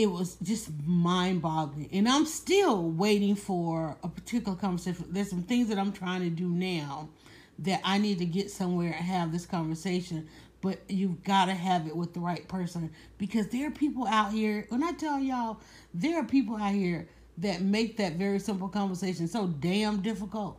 It 0.00 0.10
was 0.10 0.36
just 0.42 0.70
mind 0.86 1.42
boggling. 1.42 1.90
And 1.92 2.08
I'm 2.08 2.24
still 2.24 2.90
waiting 2.90 3.34
for 3.34 3.98
a 4.02 4.08
particular 4.08 4.56
conversation. 4.56 5.04
There's 5.10 5.28
some 5.28 5.42
things 5.42 5.68
that 5.68 5.78
I'm 5.78 5.92
trying 5.92 6.22
to 6.22 6.30
do 6.30 6.48
now 6.48 7.10
that 7.58 7.82
I 7.84 7.98
need 7.98 8.16
to 8.20 8.24
get 8.24 8.50
somewhere 8.50 8.94
and 8.96 9.04
have 9.04 9.30
this 9.30 9.44
conversation. 9.44 10.26
But 10.62 10.80
you've 10.88 11.22
got 11.22 11.46
to 11.46 11.54
have 11.54 11.86
it 11.86 11.94
with 11.94 12.14
the 12.14 12.20
right 12.20 12.48
person 12.48 12.90
because 13.18 13.48
there 13.48 13.68
are 13.68 13.70
people 13.70 14.06
out 14.06 14.32
here. 14.32 14.64
When 14.70 14.82
I 14.82 14.92
tell 14.92 15.20
y'all, 15.20 15.60
there 15.92 16.18
are 16.18 16.24
people 16.24 16.56
out 16.56 16.72
here 16.72 17.06
that 17.36 17.60
make 17.60 17.98
that 17.98 18.14
very 18.14 18.38
simple 18.38 18.70
conversation 18.70 19.28
so 19.28 19.48
damn 19.48 20.00
difficult. 20.00 20.58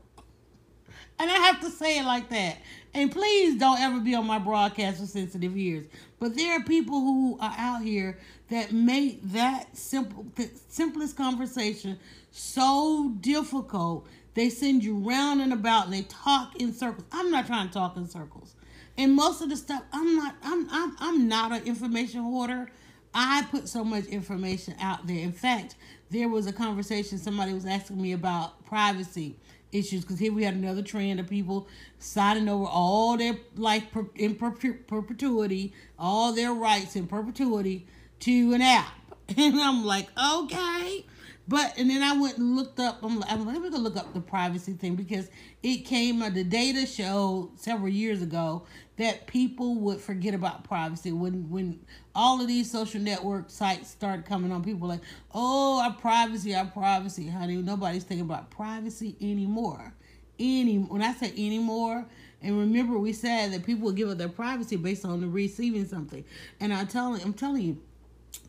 And 1.18 1.32
I 1.32 1.36
have 1.36 1.62
to 1.62 1.72
say 1.72 1.98
it 1.98 2.06
like 2.06 2.30
that. 2.30 2.58
And 2.94 3.12
please 3.12 3.58
don't 3.60 3.80
ever 3.80 4.00
be 4.00 4.14
on 4.14 4.28
my 4.28 4.38
broadcast 4.38 5.00
for 5.00 5.08
sensitive 5.08 5.58
ears. 5.58 5.88
But 6.22 6.36
there 6.36 6.56
are 6.56 6.64
people 6.64 7.00
who 7.00 7.40
are 7.42 7.56
out 7.58 7.82
here 7.82 8.20
that 8.52 8.72
make 8.72 9.24
that 9.32 9.76
simple, 9.76 10.28
simplest 10.70 11.18
conversation 11.18 11.98
so 12.30 13.12
difficult. 13.22 14.06
They 14.36 14.50
send 14.52 14.84
you 14.84 14.98
round 14.98 15.42
and 15.42 15.52
about 15.52 15.86
and 15.86 15.94
they 15.96 16.04
talk 16.04 16.56
in 16.62 16.74
circles. 16.74 17.08
I'm 17.12 17.32
not 17.32 17.48
trying 17.48 17.70
to 17.70 17.74
talk 17.74 17.98
in 17.98 18.08
circles. 18.08 18.54
And 19.00 19.16
most 19.16 19.42
of 19.42 19.50
the 19.50 19.58
stuff, 19.58 19.82
I'm 19.92 20.16
not. 20.16 20.36
I'm. 20.44 20.68
I'm. 20.70 20.96
I'm 21.00 21.28
not 21.28 21.54
an 21.54 21.64
information 21.64 22.22
hoarder. 22.22 22.70
I 23.16 23.48
put 23.50 23.68
so 23.68 23.84
much 23.84 24.06
information 24.06 24.76
out 24.80 25.08
there. 25.08 25.18
In 25.18 25.34
fact, 25.34 25.76
there 26.12 26.30
was 26.30 26.46
a 26.46 26.54
conversation 26.54 27.18
somebody 27.18 27.52
was 27.52 27.66
asking 27.66 28.00
me 28.00 28.14
about 28.14 28.64
privacy 28.64 29.38
issues 29.72 30.02
because 30.02 30.20
here 30.20 30.34
we 30.34 30.44
had 30.44 30.54
another 30.54 30.82
trend 30.82 31.20
of 31.20 31.28
people 31.28 31.68
signing 32.00 32.50
over 32.50 32.66
all 32.66 33.18
their 33.18 33.36
life 33.56 33.86
in 34.16 34.36
perpe- 34.36 34.88
perpetuity, 34.88 35.74
all 35.98 36.34
their 36.34 36.54
rights 36.54 36.96
in 36.96 37.08
perpetuity 37.08 37.86
to 38.22 38.54
an 38.54 38.62
app. 38.62 38.94
And 39.38 39.62
I'm 39.62 39.86
like, 39.86 40.10
okay. 40.22 41.06
But 41.52 41.78
and 41.78 41.90
then 41.90 42.02
I 42.02 42.18
went 42.18 42.38
and 42.38 42.56
looked 42.56 42.80
up. 42.80 43.04
I'm 43.04 43.20
like, 43.20 43.30
I'm 43.30 43.46
like, 43.46 43.56
let 43.56 43.62
me 43.62 43.70
go 43.70 43.78
look 43.78 43.98
up 43.98 44.14
the 44.14 44.22
privacy 44.22 44.72
thing 44.72 44.96
because 44.96 45.28
it 45.62 45.80
came. 45.80 46.22
Uh, 46.22 46.30
the 46.30 46.46
data 46.46 46.86
showed 46.86 47.52
several 47.58 47.90
years 47.90 48.22
ago 48.22 48.66
that 48.96 49.28
people 49.28 49.76
would 49.76 50.00
forget 50.00 50.34
about 50.34 50.64
privacy 50.64 51.12
when 51.12 51.50
when 51.50 51.82
all 52.16 52.40
of 52.40 52.48
these 52.48 52.72
social 52.72 53.02
network 53.02 53.50
sites 53.50 53.90
started 53.90 54.24
coming 54.26 54.50
on. 54.54 54.64
People 54.64 54.88
like, 54.88 55.02
oh, 55.34 55.82
our 55.82 55.92
privacy, 55.92 56.56
our 56.56 56.68
privacy, 56.68 57.28
honey. 57.28 57.58
Nobody's 57.58 58.06
thinking 58.06 58.26
about 58.26 58.50
privacy 58.50 59.18
anymore. 59.20 59.94
Any 60.40 60.78
when 60.78 61.02
I 61.02 61.12
say 61.12 61.32
anymore, 61.32 62.06
and 62.42 62.58
remember 62.58 62.98
we 62.98 63.12
said 63.12 63.52
that 63.52 63.66
people 63.66 63.84
will 63.84 63.92
give 63.92 64.08
up 64.08 64.18
their 64.18 64.30
privacy 64.30 64.78
based 64.78 65.04
on 65.04 65.20
the 65.20 65.28
receiving 65.28 65.86
something. 65.86 66.24
And 66.62 66.74
I 66.74 66.86
telling, 66.86 67.22
I'm 67.24 67.34
telling 67.34 67.64
you 67.64 67.82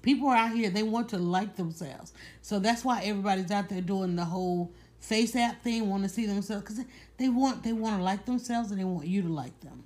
people 0.03 0.29
are 0.29 0.37
out 0.37 0.53
here 0.53 0.71
they 0.71 0.83
want 0.83 1.09
to 1.11 1.19
like 1.19 1.57
themselves. 1.57 2.13
So 2.41 2.59
that's 2.59 2.85
why 2.85 3.03
everybody's 3.03 3.51
out 3.51 3.69
there 3.69 3.81
doing 3.81 4.17
the 4.17 4.25
whole 4.25 4.73
face 4.99 5.35
app 5.35 5.63
thing 5.63 5.89
want 5.91 6.05
to 6.05 6.09
see 6.09 6.27
themselves 6.27 6.63
because 6.63 6.85
they 7.17 7.29
want 7.29 7.65
they 7.65 7.73
want 7.73 7.97
to 7.97 8.03
like 8.03 8.25
themselves 8.25 8.71
and 8.71 8.79
they 8.79 8.85
want 8.85 9.07
you 9.07 9.23
to 9.23 9.29
like 9.29 9.59
them. 9.61 9.85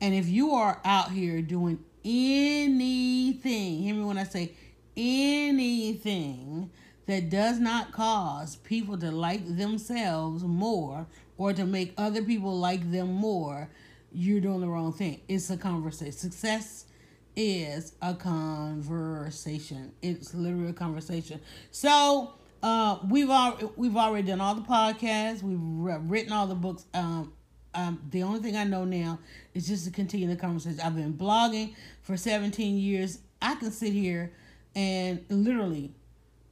And 0.00 0.14
if 0.14 0.28
you 0.28 0.52
are 0.52 0.80
out 0.84 1.10
here 1.10 1.42
doing 1.42 1.78
anything 2.04 3.82
hear 3.82 3.94
me 3.94 4.04
when 4.04 4.18
i 4.18 4.24
say 4.24 4.52
anything 4.94 6.70
that 7.06 7.30
does 7.30 7.58
not 7.58 7.92
cause 7.92 8.56
people 8.56 8.98
to 8.98 9.10
like 9.10 9.56
themselves 9.56 10.42
more 10.44 11.06
or 11.38 11.54
to 11.54 11.64
make 11.64 11.94
other 11.96 12.22
people 12.22 12.58
like 12.58 12.92
them 12.92 13.10
more 13.10 13.70
you're 14.14 14.40
doing 14.40 14.60
the 14.60 14.68
wrong 14.68 14.92
thing. 14.92 15.20
It's 15.28 15.50
a 15.50 15.56
conversation 15.56 16.12
success 16.12 16.86
is 17.36 17.94
a 18.00 18.14
conversation. 18.14 19.92
It's 20.02 20.34
literally 20.34 20.70
a 20.70 20.74
conversation. 20.74 21.40
So 21.70 22.34
uh, 22.62 22.98
we've 23.08 23.30
all 23.30 23.58
we've 23.76 23.96
already 23.96 24.26
done 24.26 24.40
all 24.40 24.54
the 24.54 24.62
podcasts. 24.62 25.42
We've 25.42 25.58
written 25.58 26.32
all 26.32 26.46
the 26.46 26.54
books. 26.54 26.84
Um, 26.94 27.32
um, 27.74 28.00
the 28.10 28.22
only 28.22 28.40
thing 28.40 28.56
I 28.56 28.64
know 28.64 28.84
now 28.84 29.18
is 29.52 29.66
just 29.66 29.84
to 29.84 29.90
continue 29.90 30.28
the 30.28 30.36
conversation. 30.36 30.80
I've 30.80 30.94
been 30.94 31.14
blogging 31.14 31.74
for 32.02 32.16
17 32.16 32.76
years. 32.78 33.18
I 33.42 33.56
can 33.56 33.72
sit 33.72 33.92
here 33.92 34.32
and 34.76 35.24
literally 35.28 35.92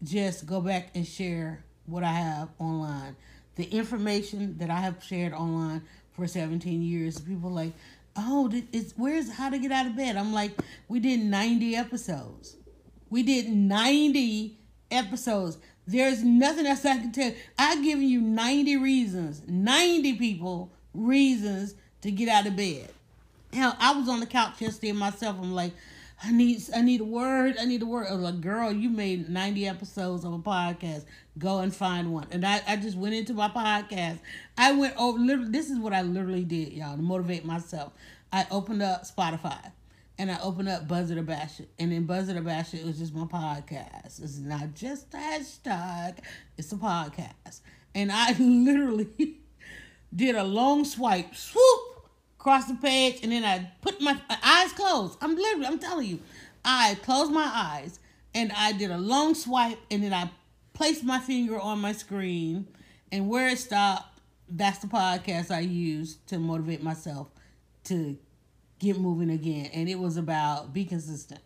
just 0.03 0.47
go 0.47 0.61
back 0.61 0.91
and 0.95 1.07
share 1.07 1.65
what 1.87 2.03
I 2.03 2.13
have 2.13 2.49
online. 2.59 3.17
The 3.55 3.65
information 3.65 4.59
that 4.59 4.71
I 4.71 4.81
have 4.81 5.03
shared 5.03 5.33
online 5.33 5.83
for 6.13 6.27
17 6.27 6.83
years. 6.83 7.21
People 7.21 7.51
like, 7.51 7.73
oh, 8.17 8.51
it's 8.73 8.93
where's 8.97 9.33
how 9.33 9.51
to 9.51 9.59
get 9.59 9.73
out 9.73 9.87
of 9.87 9.97
bed? 9.97 10.17
I'm 10.17 10.33
like, 10.33 10.53
we 10.89 11.01
did 11.01 11.21
90 11.21 11.77
episodes. 11.77 12.57
We 13.11 13.23
did 13.23 13.49
90 13.49 14.59
episodes. 14.91 15.59
There's 15.87 16.23
nothing 16.23 16.67
else 16.67 16.85
I 16.85 16.99
can 16.99 17.13
tell. 17.13 17.33
I've 17.59 17.83
given 17.83 18.05
you 18.09 18.21
90 18.21 18.77
reasons, 18.77 19.43
90 19.47 20.15
people 20.15 20.71
reasons 20.95 21.75
to 22.03 22.11
get 22.11 22.29
out 22.29 22.47
of 22.47 22.57
bed. 22.57 22.89
Hell, 23.53 23.77
I 23.79 23.93
was 23.93 24.09
on 24.09 24.21
the 24.21 24.27
couch 24.27 24.61
yesterday 24.61 24.93
myself. 24.93 25.37
I'm 25.41 25.53
like, 25.53 25.73
I 26.25 26.31
need 26.31 26.63
I 26.75 26.83
need 26.83 27.01
a 27.01 27.05
word. 27.05 27.57
I 27.59 27.65
need 27.65 27.83
a 27.83 27.87
word. 27.87 28.07
I 28.09 28.13
was 28.13 28.23
like, 28.23 28.41
girl, 28.41 28.73
you 28.73 28.91
made 28.91 29.29
90 29.29 29.67
episodes 29.67 30.25
of 30.25 30.33
a 30.33 30.39
podcast. 30.39 31.05
Go 31.39 31.59
and 31.59 31.75
find 31.75 32.13
one. 32.13 32.27
And 32.31 32.47
I, 32.47 32.61
I 32.67 32.77
just 32.77 32.97
went 32.97 33.15
into 33.15 33.35
my 33.35 33.49
podcast. 33.49 34.19
I 34.57 34.73
went 34.73 34.97
over 34.97 35.19
literally 35.19 35.51
this 35.51 35.71
is 35.71 35.79
what 35.79 35.93
I 35.93 36.03
literally 36.03 36.45
did, 36.45 36.73
y'all, 36.73 36.97
to 36.97 37.03
motivate 37.03 37.45
myself. 37.45 37.93
I 38.33 38.47
opened 38.51 38.83
up 38.83 39.05
Spotify 39.05 39.73
and 40.19 40.31
I 40.31 40.39
opened 40.41 40.69
up 40.69 40.87
Buzzer 40.87 41.17
to 41.17 41.23
Bash 41.23 41.61
It. 41.61 41.69
And 41.79 41.93
in 41.93 42.07
Buzzer 42.07 42.35
to 42.35 42.41
Bash 42.41 42.75
It, 42.75 42.81
it 42.81 42.87
was 42.87 42.99
just 42.99 43.15
my 43.15 43.25
podcast. 43.25 44.23
It's 44.23 44.39
not 44.39 44.75
just 44.75 45.13
a 45.15 45.17
hashtag, 45.17 46.19
it's 46.57 46.73
a 46.73 46.77
podcast. 46.77 47.61
And 47.95 48.13
I 48.13 48.33
literally 48.39 49.39
did 50.15 50.37
a 50.37 50.45
long 50.45 50.85
swipe, 50.85 51.35
swoop, 51.35 51.92
across 52.43 52.67
the 52.67 52.75
page, 52.75 53.21
and 53.23 53.31
then 53.31 53.45
I 53.45 53.71
put 53.83 54.01
my 54.01 54.21
eyes 54.43 54.73
closed. 54.73 55.17
I'm 55.21 55.37
literally, 55.37 55.65
I'm 55.65 55.79
telling 55.79 56.09
you, 56.09 56.19
I 56.65 56.97
closed 57.05 57.31
my 57.31 57.49
eyes 57.55 58.01
and 58.35 58.51
I 58.51 58.73
did 58.73 58.91
a 58.91 58.99
long 58.99 59.37
swipe, 59.37 59.79
and 59.93 60.03
then 60.03 60.13
I 60.13 60.29
placed 60.73 61.05
my 61.05 61.21
finger 61.21 61.61
on 61.61 61.81
my 61.81 61.93
screen, 61.93 62.67
and 63.13 63.29
where 63.29 63.49
it 63.49 63.59
stopped, 63.59 64.19
that's 64.49 64.79
the 64.79 64.89
podcast 64.89 65.53
I 65.53 65.61
used 65.61 66.27
to 66.29 66.39
motivate 66.41 66.83
myself 66.83 67.29
to 67.85 68.19
get 68.81 68.99
moving 68.99 69.31
again. 69.31 69.71
And 69.73 69.89
it 69.89 69.99
was 69.99 70.17
about 70.17 70.73
be 70.73 70.85
consistent. 70.85 71.41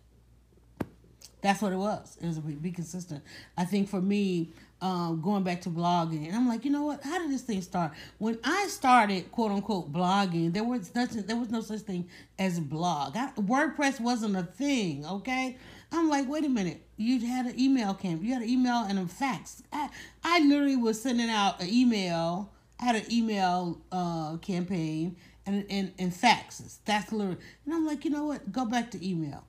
That's 1.42 1.60
what 1.60 1.74
it 1.74 1.76
was. 1.76 2.16
It 2.22 2.26
was 2.26 2.38
be 2.38 2.72
consistent. 2.72 3.22
I 3.58 3.64
think 3.66 3.90
for 3.90 4.00
me, 4.00 4.54
um, 4.80 5.20
going 5.22 5.42
back 5.42 5.62
to 5.62 5.70
blogging, 5.70 6.26
and 6.26 6.36
I'm 6.36 6.48
like, 6.48 6.64
you 6.64 6.70
know 6.70 6.84
what? 6.84 7.02
How 7.02 7.18
did 7.18 7.30
this 7.30 7.42
thing 7.42 7.62
start? 7.62 7.92
When 8.18 8.38
I 8.44 8.66
started, 8.68 9.30
quote 9.32 9.50
unquote, 9.50 9.92
blogging, 9.92 10.52
there 10.52 10.64
was 10.64 10.94
nothing, 10.94 11.22
there 11.22 11.36
was 11.36 11.50
no 11.50 11.60
such 11.60 11.80
thing 11.80 12.08
as 12.38 12.60
blog. 12.60 13.16
I, 13.16 13.30
WordPress 13.36 14.00
wasn't 14.00 14.36
a 14.36 14.42
thing. 14.42 15.06
Okay, 15.06 15.56
I'm 15.92 16.08
like, 16.08 16.28
wait 16.28 16.44
a 16.44 16.48
minute. 16.48 16.82
You 16.96 17.26
had 17.26 17.46
an 17.46 17.58
email 17.58 17.94
camp. 17.94 18.22
You 18.22 18.32
had 18.32 18.42
an 18.42 18.48
email 18.48 18.84
and 18.88 18.98
a 18.98 19.06
fax. 19.06 19.62
I, 19.72 19.88
I 20.22 20.40
literally 20.40 20.76
was 20.76 21.00
sending 21.00 21.30
out 21.30 21.60
an 21.60 21.68
email. 21.68 22.52
I 22.80 22.84
had 22.84 22.96
an 22.96 23.10
email 23.10 23.80
uh, 23.90 24.36
campaign 24.38 25.16
and, 25.46 25.64
and, 25.70 25.92
and 25.98 26.12
faxes. 26.12 26.78
That's 26.84 27.12
literally. 27.12 27.38
And 27.64 27.74
I'm 27.74 27.86
like, 27.86 28.04
you 28.04 28.10
know 28.10 28.24
what? 28.24 28.52
Go 28.52 28.66
back 28.66 28.90
to 28.92 29.06
email. 29.06 29.44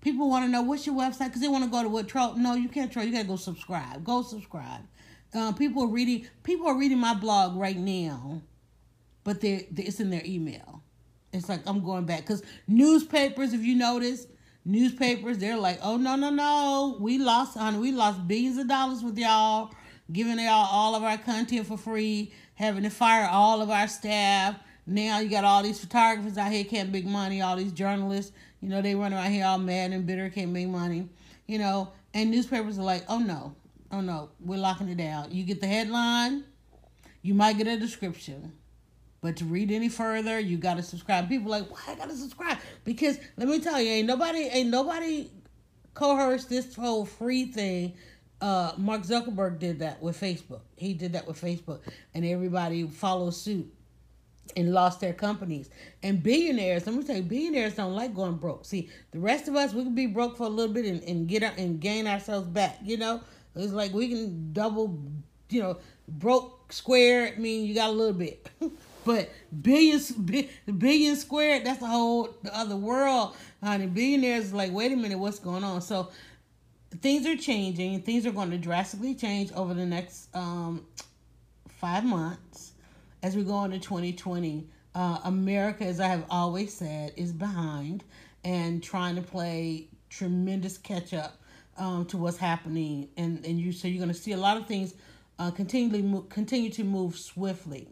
People 0.00 0.28
want 0.28 0.44
to 0.44 0.50
know 0.50 0.62
what's 0.62 0.86
your 0.86 0.94
website 0.94 1.26
because 1.26 1.40
they 1.40 1.48
want 1.48 1.64
to 1.64 1.70
go 1.70 1.82
to 1.82 1.88
what 1.88 2.08
troll. 2.08 2.34
No, 2.34 2.54
you 2.54 2.68
can't 2.68 2.92
troll. 2.92 3.04
You 3.04 3.12
gotta 3.12 3.26
go 3.26 3.36
subscribe. 3.36 4.04
Go 4.04 4.22
subscribe. 4.22 4.82
Uh, 5.34 5.52
people 5.52 5.84
are 5.84 5.88
reading. 5.88 6.26
People 6.44 6.68
are 6.68 6.78
reading 6.78 6.98
my 6.98 7.14
blog 7.14 7.56
right 7.56 7.76
now, 7.76 8.40
but 9.24 9.40
they 9.40 9.68
it's 9.76 10.00
in 10.00 10.10
their 10.10 10.22
email. 10.24 10.82
It's 11.32 11.48
like 11.48 11.62
I'm 11.66 11.82
going 11.84 12.04
back 12.04 12.20
because 12.20 12.42
newspapers. 12.66 13.52
If 13.52 13.62
you 13.62 13.74
notice, 13.74 14.26
newspapers 14.64 15.38
they're 15.38 15.58
like, 15.58 15.80
oh 15.82 15.96
no 15.96 16.14
no 16.16 16.30
no, 16.30 16.96
we 17.00 17.18
lost 17.18 17.58
honey, 17.58 17.78
we 17.78 17.92
lost 17.92 18.26
billions 18.28 18.56
of 18.58 18.68
dollars 18.68 19.02
with 19.02 19.18
y'all, 19.18 19.72
giving 20.12 20.38
y'all 20.38 20.68
all 20.70 20.94
of 20.94 21.02
our 21.02 21.18
content 21.18 21.66
for 21.66 21.76
free, 21.76 22.32
having 22.54 22.84
to 22.84 22.90
fire 22.90 23.28
all 23.28 23.60
of 23.60 23.70
our 23.70 23.88
staff. 23.88 24.56
Now 24.88 25.20
you 25.20 25.28
got 25.28 25.44
all 25.44 25.62
these 25.62 25.78
photographers 25.78 26.38
out 26.38 26.50
here 26.50 26.64
can't 26.64 26.90
make 26.90 27.04
money. 27.04 27.42
All 27.42 27.56
these 27.56 27.72
journalists 27.72 28.32
you 28.60 28.68
know, 28.68 28.82
they 28.82 28.94
run 28.94 29.14
around 29.14 29.30
here 29.30 29.46
all 29.46 29.58
mad 29.58 29.92
and 29.92 30.06
bitter, 30.06 30.28
can't 30.30 30.50
make 30.50 30.68
money. 30.68 31.08
You 31.46 31.58
know, 31.58 31.92
and 32.12 32.30
newspapers 32.30 32.78
are 32.78 32.84
like, 32.84 33.04
oh 33.08 33.18
no, 33.18 33.54
oh 33.92 34.00
no, 34.00 34.30
we're 34.40 34.58
locking 34.58 34.88
it 34.88 34.96
down. 34.96 35.30
You 35.32 35.44
get 35.44 35.60
the 35.60 35.66
headline, 35.66 36.44
you 37.22 37.34
might 37.34 37.56
get 37.56 37.66
a 37.66 37.78
description. 37.78 38.52
But 39.20 39.36
to 39.38 39.44
read 39.44 39.70
any 39.70 39.88
further, 39.88 40.38
you 40.38 40.58
gotta 40.58 40.82
subscribe. 40.82 41.28
People 41.28 41.50
like, 41.50 41.70
why 41.70 41.92
I 41.92 41.94
gotta 41.96 42.16
subscribe? 42.16 42.58
Because 42.84 43.18
let 43.36 43.48
me 43.48 43.60
tell 43.60 43.80
you, 43.80 43.90
ain't 43.90 44.06
nobody 44.06 44.40
ain't 44.40 44.70
nobody 44.70 45.30
coerced 45.94 46.48
this 46.48 46.74
whole 46.74 47.04
free 47.04 47.46
thing. 47.46 47.94
Uh, 48.40 48.72
Mark 48.76 49.02
Zuckerberg 49.02 49.58
did 49.58 49.80
that 49.80 50.00
with 50.00 50.20
Facebook. 50.20 50.60
He 50.76 50.94
did 50.94 51.14
that 51.14 51.26
with 51.26 51.40
Facebook, 51.40 51.80
and 52.14 52.24
everybody 52.24 52.86
follows 52.86 53.40
suit 53.40 53.72
and 54.56 54.72
lost 54.72 55.00
their 55.00 55.12
companies. 55.12 55.70
And 56.02 56.22
billionaires, 56.22 56.86
let 56.86 56.94
me 56.94 57.02
tell 57.02 57.16
you, 57.16 57.22
billionaires 57.22 57.74
don't 57.74 57.94
like 57.94 58.14
going 58.14 58.36
broke. 58.36 58.64
See, 58.64 58.90
the 59.10 59.18
rest 59.18 59.48
of 59.48 59.56
us, 59.56 59.72
we 59.72 59.82
can 59.82 59.94
be 59.94 60.06
broke 60.06 60.36
for 60.36 60.44
a 60.44 60.48
little 60.48 60.72
bit 60.72 60.84
and, 60.84 61.02
and 61.04 61.28
get 61.28 61.42
our, 61.42 61.52
and 61.56 61.80
gain 61.80 62.06
ourselves 62.06 62.46
back. 62.48 62.78
You 62.84 62.96
know, 62.96 63.20
it's 63.54 63.72
like 63.72 63.92
we 63.92 64.08
can 64.08 64.52
double, 64.52 64.98
you 65.50 65.62
know, 65.62 65.78
broke 66.08 66.72
square. 66.72 67.32
I 67.36 67.38
mean, 67.38 67.66
you 67.66 67.74
got 67.74 67.90
a 67.90 67.92
little 67.92 68.14
bit, 68.14 68.48
but 69.04 69.30
billions, 69.62 70.10
billion 70.12 71.16
squared, 71.16 71.64
that's 71.64 71.82
a 71.82 71.86
whole 71.86 72.34
other 72.52 72.76
world, 72.76 73.36
honey. 73.62 73.86
Billionaires 73.86 74.52
like, 74.52 74.72
wait 74.72 74.92
a 74.92 74.96
minute, 74.96 75.18
what's 75.18 75.38
going 75.38 75.64
on? 75.64 75.80
So 75.82 76.10
things 77.00 77.26
are 77.26 77.36
changing. 77.36 78.02
Things 78.02 78.26
are 78.26 78.32
going 78.32 78.50
to 78.50 78.58
drastically 78.58 79.14
change 79.14 79.52
over 79.52 79.74
the 79.74 79.86
next 79.86 80.34
um, 80.34 80.86
five 81.68 82.04
months 82.04 82.67
as 83.22 83.36
we 83.36 83.42
go 83.42 83.64
into 83.64 83.78
2020. 83.78 84.68
Uh, 84.94 85.18
America, 85.24 85.84
as 85.84 86.00
I 86.00 86.08
have 86.08 86.24
always 86.30 86.74
said, 86.74 87.12
is 87.16 87.32
behind 87.32 88.02
and 88.44 88.82
trying 88.82 89.16
to 89.16 89.22
play 89.22 89.88
tremendous 90.10 90.78
catch 90.78 91.12
up 91.14 91.40
um, 91.76 92.04
to 92.06 92.16
what's 92.16 92.38
happening, 92.38 93.08
and 93.16 93.44
and 93.44 93.60
you 93.60 93.72
so 93.72 93.86
you're 93.88 93.98
going 93.98 94.12
to 94.12 94.20
see 94.20 94.32
a 94.32 94.36
lot 94.36 94.56
of 94.56 94.66
things 94.66 94.94
uh, 95.38 95.50
continually 95.50 96.02
move, 96.02 96.28
continue 96.28 96.70
to 96.70 96.84
move 96.84 97.16
swiftly, 97.16 97.88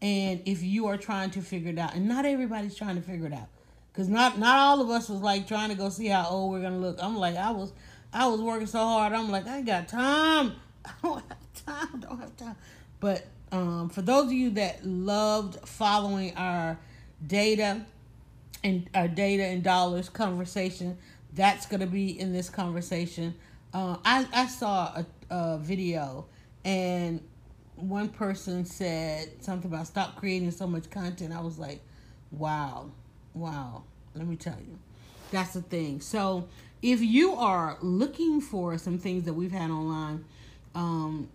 and 0.00 0.40
if 0.46 0.62
you 0.62 0.86
are 0.86 0.96
trying 0.96 1.30
to 1.30 1.42
figure 1.42 1.70
it 1.70 1.78
out, 1.78 1.94
and 1.94 2.08
not 2.08 2.24
everybody's 2.24 2.74
trying 2.74 2.96
to 2.96 3.02
figure 3.02 3.26
it 3.26 3.32
out, 3.32 3.48
because 3.92 4.08
not 4.08 4.38
not 4.38 4.58
all 4.58 4.80
of 4.80 4.88
us 4.88 5.08
was 5.08 5.20
like 5.20 5.46
trying 5.46 5.68
to 5.68 5.74
go 5.74 5.90
see 5.90 6.06
how 6.06 6.28
old 6.28 6.52
we're 6.52 6.62
gonna 6.62 6.78
look. 6.78 6.98
I'm 7.00 7.16
like 7.16 7.36
I 7.36 7.50
was 7.50 7.72
I 8.12 8.26
was 8.28 8.40
working 8.40 8.66
so 8.66 8.78
hard. 8.78 9.12
I'm 9.12 9.30
like 9.30 9.46
I 9.46 9.58
ain't 9.58 9.66
got 9.66 9.88
time. 9.88 10.52
I 10.84 10.92
don't 11.02 11.22
have 11.28 11.64
time. 11.66 11.88
I 11.94 11.98
don't 11.98 12.20
have 12.20 12.36
time. 12.36 12.56
But 13.00 13.26
um, 13.52 13.88
for 13.88 14.02
those 14.02 14.26
of 14.26 14.32
you 14.32 14.50
that 14.50 14.84
loved 14.84 15.66
following 15.68 16.34
our 16.36 16.78
data 17.26 17.84
and 18.64 18.88
our 18.94 19.08
data 19.08 19.44
and 19.44 19.62
dollars 19.62 20.08
conversation, 20.08 20.98
that's 21.34 21.66
going 21.66 21.80
to 21.80 21.86
be 21.86 22.18
in 22.18 22.32
this 22.32 22.48
conversation. 22.48 23.34
Uh, 23.72 23.96
I, 24.04 24.26
I 24.32 24.46
saw 24.46 24.86
a, 24.96 25.06
a 25.30 25.58
video 25.58 26.26
and 26.64 27.20
one 27.76 28.08
person 28.08 28.64
said 28.64 29.30
something 29.42 29.70
about 29.70 29.86
stop 29.86 30.16
creating 30.16 30.50
so 30.50 30.66
much 30.66 30.90
content. 30.90 31.32
I 31.32 31.40
was 31.40 31.58
like, 31.58 31.80
wow, 32.32 32.90
wow. 33.34 33.84
Let 34.14 34.26
me 34.26 34.36
tell 34.36 34.56
you, 34.58 34.78
that's 35.30 35.52
the 35.52 35.62
thing. 35.62 36.00
So 36.00 36.48
if 36.82 37.00
you 37.00 37.34
are 37.34 37.76
looking 37.82 38.40
for 38.40 38.78
some 38.78 38.98
things 38.98 39.24
that 39.24 39.34
we've 39.34 39.52
had 39.52 39.70
online, 39.70 40.24
um, 40.74 41.28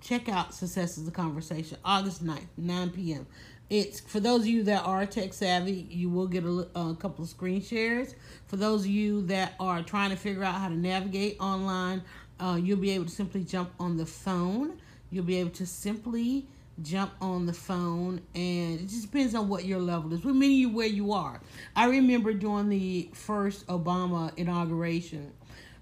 check 0.00 0.28
out 0.28 0.54
Success 0.54 0.98
is 0.98 1.08
a 1.08 1.10
Conversation, 1.10 1.78
August 1.84 2.24
9th, 2.24 2.46
9 2.56 2.90
p.m. 2.90 3.26
It's 3.70 4.00
for 4.00 4.18
those 4.20 4.42
of 4.42 4.46
you 4.46 4.62
that 4.64 4.84
are 4.84 5.04
tech 5.04 5.34
savvy, 5.34 5.86
you 5.90 6.08
will 6.08 6.26
get 6.26 6.44
a, 6.44 6.66
a 6.74 6.94
couple 6.94 7.24
of 7.24 7.28
screen 7.28 7.60
shares. 7.60 8.14
For 8.46 8.56
those 8.56 8.82
of 8.82 8.90
you 8.90 9.22
that 9.26 9.54
are 9.60 9.82
trying 9.82 10.10
to 10.10 10.16
figure 10.16 10.42
out 10.42 10.54
how 10.54 10.68
to 10.68 10.74
navigate 10.74 11.38
online, 11.38 12.02
uh, 12.40 12.58
you'll 12.60 12.78
be 12.78 12.90
able 12.92 13.04
to 13.04 13.10
simply 13.10 13.44
jump 13.44 13.70
on 13.78 13.96
the 13.96 14.06
phone. 14.06 14.80
You'll 15.10 15.24
be 15.24 15.36
able 15.36 15.50
to 15.50 15.66
simply 15.66 16.46
jump 16.82 17.12
on 17.20 17.46
the 17.46 17.52
phone, 17.52 18.20
and 18.34 18.80
it 18.80 18.88
just 18.88 19.10
depends 19.10 19.34
on 19.34 19.48
what 19.48 19.64
your 19.64 19.80
level 19.80 20.12
is. 20.12 20.24
We're 20.24 20.32
meeting 20.32 20.58
you 20.58 20.68
where 20.70 20.86
you 20.86 21.12
are. 21.12 21.40
I 21.74 21.86
remember 21.86 22.32
during 22.32 22.68
the 22.68 23.10
first 23.12 23.66
Obama 23.66 24.32
inauguration, 24.36 25.32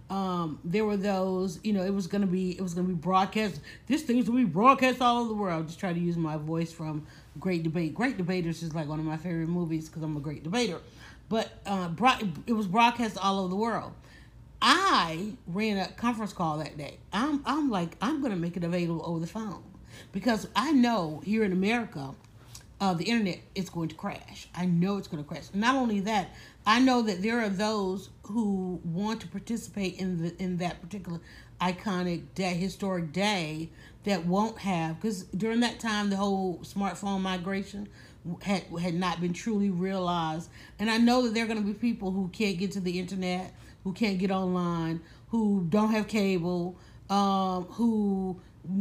um, 0.09 0.61
there 0.65 0.85
were 0.85 0.97
those, 0.97 1.59
you 1.65 1.73
know, 1.73 1.83
it 1.83 1.93
was 1.93 2.07
gonna 2.07 2.27
be 2.27 2.57
it 2.57 2.61
was 2.61 2.75
gonna 2.75 2.89
be 2.89 2.95
broadcast. 2.95 3.61
This 3.87 4.03
thing's 4.03 4.29
gonna 4.29 4.39
be 4.39 4.45
broadcast 4.45 5.01
all 5.01 5.21
over 5.21 5.29
the 5.29 5.35
world. 5.35 5.67
Just 5.67 5.81
try 5.81 5.93
to 5.93 5.99
use 5.99 6.17
my 6.17 6.37
voice 6.37 6.73
from 6.73 7.07
Great 7.41 7.63
Debate. 7.63 7.95
Great 7.95 8.17
Debaters 8.17 8.63
is 8.63 8.75
like 8.75 8.89
one 8.89 9.01
of 9.01 9.05
my 9.05 9.17
favorite 9.17 9.49
movies 9.49 9.89
because 9.89 10.03
I'm 10.03 10.17
a 10.17 10.21
great 10.21 10.45
debater. 10.45 10.81
But 11.29 11.51
uh, 11.67 11.91
it 12.47 12.53
was 12.53 12.69
broadcast 12.69 13.19
all 13.19 13.41
over 13.41 13.49
the 13.49 13.57
world. 13.57 13.93
I 14.63 15.33
ran 15.47 15.77
a 15.79 15.89
conference 15.93 16.33
call 16.33 16.59
that 16.59 16.79
day. 16.79 16.99
I'm 17.13 17.43
I'm 17.45 17.69
like 17.71 17.97
I'm 18.01 18.23
gonna 18.23 18.37
make 18.37 18.57
it 18.57 18.65
available 18.65 19.03
over 19.05 19.19
the 19.19 19.27
phone 19.27 19.63
because 20.13 20.49
I 20.55 20.73
know 20.73 21.21
here 21.25 21.43
in 21.43 21.53
America, 21.53 22.15
uh, 22.81 22.95
the 22.95 23.05
internet 23.05 23.41
is 23.55 23.71
going 23.71 23.89
to 23.89 23.95
crash. 23.95 24.49
I 24.55 24.67
know 24.67 24.99
it's 24.99 25.09
going 25.09 25.23
to 25.23 25.29
crash. 25.29 25.45
Not 25.55 25.77
only 25.77 26.01
that, 26.01 26.31
I 26.67 26.81
know 26.81 27.03
that 27.03 27.23
there 27.23 27.41
are 27.41 27.49
those 27.49 28.11
who 28.25 28.81
want 28.85 29.21
to 29.23 29.29
participate 29.29 29.99
in 29.99 30.23
the 30.23 30.43
in 30.43 30.59
that 30.59 30.83
particular 30.83 31.21
iconic 31.61 32.23
day, 32.35 32.55
historic 32.55 33.13
day 33.13 33.71
that 34.05 34.27
won't 34.27 34.59
have 34.59 35.01
because 35.01 35.23
during 35.25 35.61
that 35.61 35.81
time 35.81 36.11
the 36.11 36.17
whole 36.17 36.59
smartphone 36.59 37.23
migration 37.23 37.89
had 38.43 38.65
had 38.81 38.95
not 38.95 39.21
been 39.21 39.33
truly 39.33 39.71
realized, 39.71 40.51
and 40.79 40.91
I 40.91 40.99
know 40.99 41.23
that 41.23 41.35
there 41.35 41.45
are 41.45 41.49
going 41.49 41.61
to 41.61 41.67
be 41.67 41.75
people 41.75 42.11
who 42.11 42.29
can't 42.29 42.59
get 42.59 42.73
to 42.73 42.81
the 42.81 42.99
internet, 42.99 43.55
who 43.85 43.93
can't 43.93 44.19
get 44.19 44.31
online, 44.31 45.01
who 45.29 45.67
don't 45.71 45.93
have 45.93 46.09
cable, 46.09 46.77
um, 47.11 47.65
who 47.65 48.41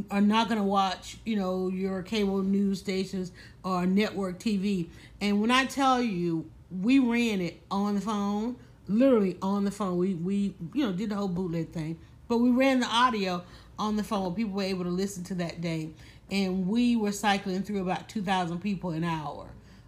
are 0.10 0.22
not 0.22 0.48
going 0.48 0.60
to 0.60 0.66
watch, 0.66 1.18
you 1.26 1.36
know, 1.36 1.68
your 1.68 2.02
cable 2.02 2.42
news 2.42 2.80
stations 2.80 3.32
or 3.64 3.86
network 3.86 4.40
TV. 4.40 4.88
And 5.22 5.42
when 5.42 5.52
I 5.52 5.66
tell 5.66 6.02
you, 6.02 6.50
we 6.82 7.00
ran 7.00 7.42
it 7.42 7.62
on 7.70 7.96
the 7.96 8.02
phone, 8.02 8.56
literally 8.88 9.38
on 9.42 9.66
the 9.66 9.72
phone. 9.72 9.98
We 9.98 10.16
we 10.16 10.56
you 10.74 10.86
know 10.86 10.92
did 10.92 11.10
the 11.10 11.16
whole 11.16 11.28
bootleg 11.28 11.70
thing, 11.72 11.98
but 12.28 12.38
we 12.38 12.50
ran 12.50 12.80
the 12.80 12.88
audio 12.88 13.44
on 13.78 13.96
the 13.96 14.04
phone. 14.04 14.34
People 14.34 14.54
were 14.54 14.64
able 14.64 14.84
to 14.84 14.90
listen 14.90 15.24
to 15.26 15.36
that 15.36 15.62
day, 15.62 15.90
and 16.32 16.68
we 16.68 16.96
were 16.96 17.12
cycling 17.12 17.64
through 17.64 17.82
about 17.82 18.10
two 18.10 18.22
thousand 18.22 18.60
people 18.60 18.92
an 18.92 19.04
hour. 19.04 19.48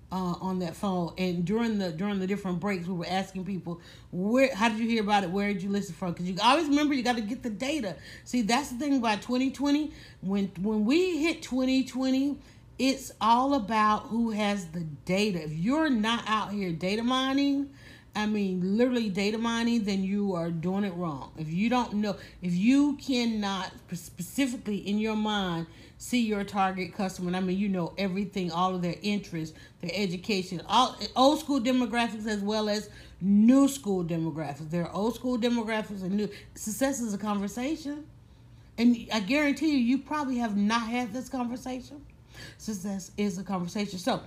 Uh, 0.10 0.36
on 0.40 0.60
that 0.60 0.74
phone. 0.74 1.14
And 1.18 1.44
during 1.44 1.80
the 1.80 1.92
during 1.92 2.20
the 2.20 2.28
different 2.28 2.62
breaks 2.62 2.88
we 2.88 2.94
were 2.94 3.06
asking 3.06 3.44
people 3.44 3.82
where 4.10 4.56
how 4.56 4.70
did 4.70 4.80
you 4.80 4.88
hear 4.88 5.04
about 5.04 5.26
it? 5.26 5.30
Where 5.30 5.52
did 5.52 5.62
you 5.62 5.70
listen 5.70 5.96
from? 5.96 6.14
Because 6.14 6.30
you 6.30 6.38
always 6.42 6.70
remember 6.70 6.94
you 6.94 7.04
got 7.04 7.18
to 7.18 7.22
get 7.22 7.44
the 7.44 7.50
data. 7.50 7.98
See 8.24 8.42
that's 8.42 8.70
the 8.70 8.78
thing 8.78 8.96
about 8.96 9.22
2020 9.22 9.92
when 10.22 10.50
when 10.62 10.86
we 10.86 11.18
hit 11.18 11.42
2020 11.42 12.38
it's 12.80 13.12
all 13.20 13.56
about 13.56 14.04
who 14.08 14.32
has 14.32 14.68
the 14.68 14.82
data. 15.06 15.44
If 15.44 15.52
you're 15.52 15.90
not 15.90 16.24
out 16.26 16.52
here 16.52 16.72
data 16.72 17.04
mining 17.04 17.72
I 18.18 18.26
mean, 18.26 18.80
literally 18.80 19.10
data 19.10 19.38
mining, 19.38 19.84
then 19.84 20.04
you 20.04 20.34
are 20.34 20.50
doing 20.50 20.84
it 20.84 20.94
wrong. 20.96 21.32
If 21.38 21.52
you 21.52 21.70
don't 21.70 21.94
know, 21.94 22.16
if 22.42 22.52
you 22.52 22.96
cannot 22.96 23.72
specifically 23.94 24.78
in 24.78 24.98
your 24.98 25.16
mind 25.16 25.68
see 26.00 26.26
your 26.26 26.44
target 26.44 26.96
customer, 26.96 27.38
I 27.38 27.42
mean, 27.42 27.60
you 27.60 27.70
know 27.70 27.94
everything, 27.96 28.52
all 28.52 28.74
of 28.74 28.82
their 28.82 28.96
interests, 29.04 29.56
their 29.82 29.92
education, 29.94 30.64
all 30.68 30.98
old 31.16 31.42
school 31.42 31.62
demographics 31.62 32.26
as 32.26 32.40
well 32.40 32.70
as 32.70 32.90
new 33.22 33.68
school 33.68 34.04
demographics. 34.04 34.72
There 34.72 34.88
are 34.88 34.92
old 34.92 35.14
school 35.14 35.38
demographics 35.38 36.02
and 36.02 36.14
new. 36.14 36.28
Success 36.56 37.00
is 37.00 37.14
a 37.14 37.20
conversation, 37.20 38.04
and 38.80 38.98
I 39.14 39.20
guarantee 39.20 39.70
you, 39.70 39.78
you 39.78 40.00
probably 40.00 40.38
have 40.38 40.58
not 40.58 40.88
had 40.88 41.14
this 41.14 41.30
conversation. 41.30 42.04
Success 42.58 43.12
is 43.16 43.38
a 43.38 43.44
conversation. 43.44 44.00
So, 44.00 44.22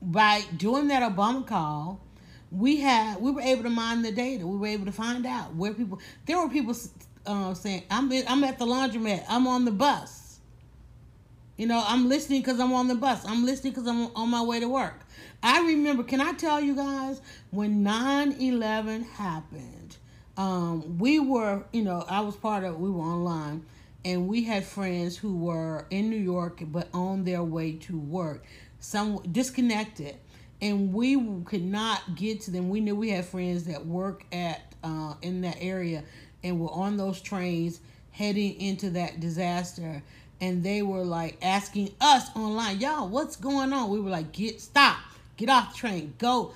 by 0.00 0.44
doing 0.56 0.86
that 0.88 1.02
Obama 1.02 1.44
call 1.44 2.00
we 2.54 2.76
had 2.76 3.20
we 3.20 3.30
were 3.30 3.40
able 3.40 3.64
to 3.64 3.70
mine 3.70 4.02
the 4.02 4.12
data. 4.12 4.46
We 4.46 4.56
were 4.56 4.66
able 4.66 4.86
to 4.86 4.92
find 4.92 5.26
out 5.26 5.54
where 5.54 5.74
people. 5.74 6.00
There 6.26 6.38
were 6.38 6.48
people 6.48 6.74
uh, 7.26 7.54
saying, 7.54 7.84
"I'm 7.90 8.10
I'm 8.28 8.44
at 8.44 8.58
the 8.58 8.66
laundromat. 8.66 9.24
I'm 9.28 9.46
on 9.46 9.64
the 9.64 9.70
bus." 9.70 10.38
You 11.56 11.66
know, 11.66 11.84
I'm 11.86 12.08
listening 12.08 12.40
because 12.40 12.58
I'm 12.58 12.72
on 12.72 12.88
the 12.88 12.96
bus. 12.96 13.24
I'm 13.24 13.44
listening 13.44 13.72
because 13.72 13.86
I'm 13.86 14.08
on 14.16 14.28
my 14.28 14.42
way 14.42 14.60
to 14.60 14.68
work. 14.68 15.00
I 15.42 15.60
remember. 15.66 16.02
Can 16.02 16.20
I 16.20 16.32
tell 16.32 16.60
you 16.60 16.74
guys 16.74 17.20
when 17.50 17.84
9/11 17.84 19.04
happened? 19.04 19.96
Um, 20.36 20.98
we 20.98 21.20
were, 21.20 21.64
you 21.72 21.82
know, 21.82 22.04
I 22.08 22.20
was 22.20 22.36
part 22.36 22.64
of. 22.64 22.78
We 22.78 22.90
were 22.90 23.02
online, 23.02 23.64
and 24.04 24.28
we 24.28 24.44
had 24.44 24.64
friends 24.64 25.16
who 25.16 25.36
were 25.36 25.86
in 25.90 26.10
New 26.10 26.16
York 26.16 26.62
but 26.66 26.88
on 26.92 27.24
their 27.24 27.42
way 27.42 27.72
to 27.72 27.98
work. 27.98 28.44
Some 28.80 29.22
disconnected 29.30 30.16
and 30.64 30.94
we 30.94 31.42
could 31.44 31.62
not 31.62 32.14
get 32.14 32.40
to 32.40 32.50
them. 32.50 32.70
We 32.70 32.80
knew 32.80 32.96
we 32.96 33.10
had 33.10 33.26
friends 33.26 33.64
that 33.64 33.84
work 33.84 34.24
at 34.32 34.62
uh, 34.82 35.12
in 35.20 35.42
that 35.42 35.58
area 35.60 36.02
and 36.42 36.58
were 36.58 36.70
on 36.70 36.96
those 36.96 37.20
trains 37.20 37.80
heading 38.12 38.58
into 38.58 38.88
that 38.90 39.20
disaster. 39.20 40.02
And 40.40 40.64
they 40.64 40.80
were 40.80 41.04
like 41.04 41.36
asking 41.42 41.94
us 42.00 42.34
online, 42.34 42.80
y'all, 42.80 43.08
what's 43.08 43.36
going 43.36 43.74
on? 43.74 43.90
We 43.90 44.00
were 44.00 44.08
like, 44.08 44.32
get 44.32 44.58
stop, 44.58 44.96
get 45.36 45.50
off 45.50 45.74
the 45.74 45.78
train, 45.78 46.14
go, 46.16 46.54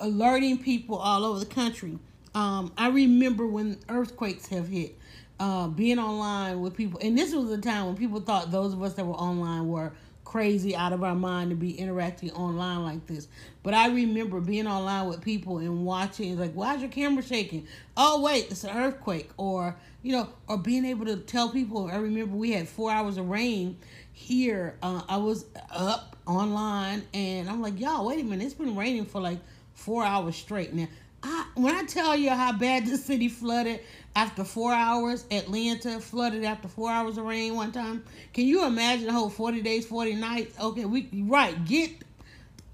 alerting 0.00 0.58
people 0.58 0.96
all 0.96 1.24
over 1.24 1.38
the 1.38 1.46
country. 1.46 2.00
Um, 2.34 2.72
I 2.76 2.88
remember 2.88 3.46
when 3.46 3.78
earthquakes 3.88 4.48
have 4.48 4.66
hit, 4.66 4.98
uh, 5.38 5.68
being 5.68 6.00
online 6.00 6.60
with 6.60 6.76
people, 6.76 6.98
and 7.00 7.16
this 7.16 7.32
was 7.32 7.48
a 7.52 7.58
time 7.58 7.86
when 7.86 7.96
people 7.96 8.20
thought 8.20 8.50
those 8.50 8.72
of 8.72 8.82
us 8.82 8.94
that 8.94 9.06
were 9.06 9.14
online 9.14 9.68
were 9.68 9.92
crazy 10.36 10.76
out 10.76 10.92
of 10.92 11.02
our 11.02 11.14
mind 11.14 11.48
to 11.48 11.56
be 11.56 11.70
interacting 11.78 12.30
online 12.32 12.84
like 12.84 13.06
this. 13.06 13.26
But 13.62 13.72
I 13.72 13.88
remember 13.88 14.38
being 14.38 14.66
online 14.66 15.08
with 15.08 15.22
people 15.22 15.56
and 15.56 15.86
watching, 15.86 16.30
it's 16.30 16.38
like, 16.38 16.52
why's 16.52 16.82
your 16.82 16.90
camera 16.90 17.22
shaking? 17.22 17.66
Oh, 17.96 18.20
wait, 18.20 18.50
it's 18.50 18.62
an 18.62 18.76
earthquake. 18.76 19.30
Or, 19.38 19.74
you 20.02 20.12
know, 20.12 20.28
or 20.46 20.58
being 20.58 20.84
able 20.84 21.06
to 21.06 21.16
tell 21.16 21.48
people, 21.48 21.88
I 21.90 21.96
remember 21.96 22.36
we 22.36 22.52
had 22.52 22.68
four 22.68 22.90
hours 22.90 23.16
of 23.16 23.30
rain 23.30 23.78
here. 24.12 24.76
Uh, 24.82 25.00
I 25.08 25.16
was 25.16 25.46
up 25.70 26.18
online 26.26 27.04
and 27.14 27.48
I'm 27.48 27.62
like, 27.62 27.80
y'all, 27.80 28.06
wait 28.06 28.20
a 28.20 28.22
minute, 28.22 28.44
it's 28.44 28.52
been 28.52 28.76
raining 28.76 29.06
for 29.06 29.22
like 29.22 29.38
four 29.72 30.04
hours 30.04 30.36
straight 30.36 30.74
now. 30.74 30.88
I, 31.22 31.46
when 31.54 31.74
I 31.74 31.84
tell 31.84 32.14
you 32.14 32.28
how 32.28 32.52
bad 32.52 32.84
the 32.90 32.98
city 32.98 33.30
flooded, 33.30 33.80
after 34.16 34.42
four 34.42 34.72
hours. 34.72 35.26
Atlanta 35.30 36.00
flooded 36.00 36.42
after 36.42 36.66
four 36.66 36.90
hours 36.90 37.18
of 37.18 37.24
rain 37.26 37.54
one 37.54 37.70
time. 37.70 38.02
Can 38.32 38.46
you 38.46 38.64
imagine 38.64 39.06
the 39.06 39.12
whole 39.12 39.30
40 39.30 39.60
days, 39.60 39.86
40 39.86 40.16
nights? 40.16 40.58
Okay, 40.58 40.86
we 40.86 41.08
right. 41.12 41.64
Get 41.66 41.92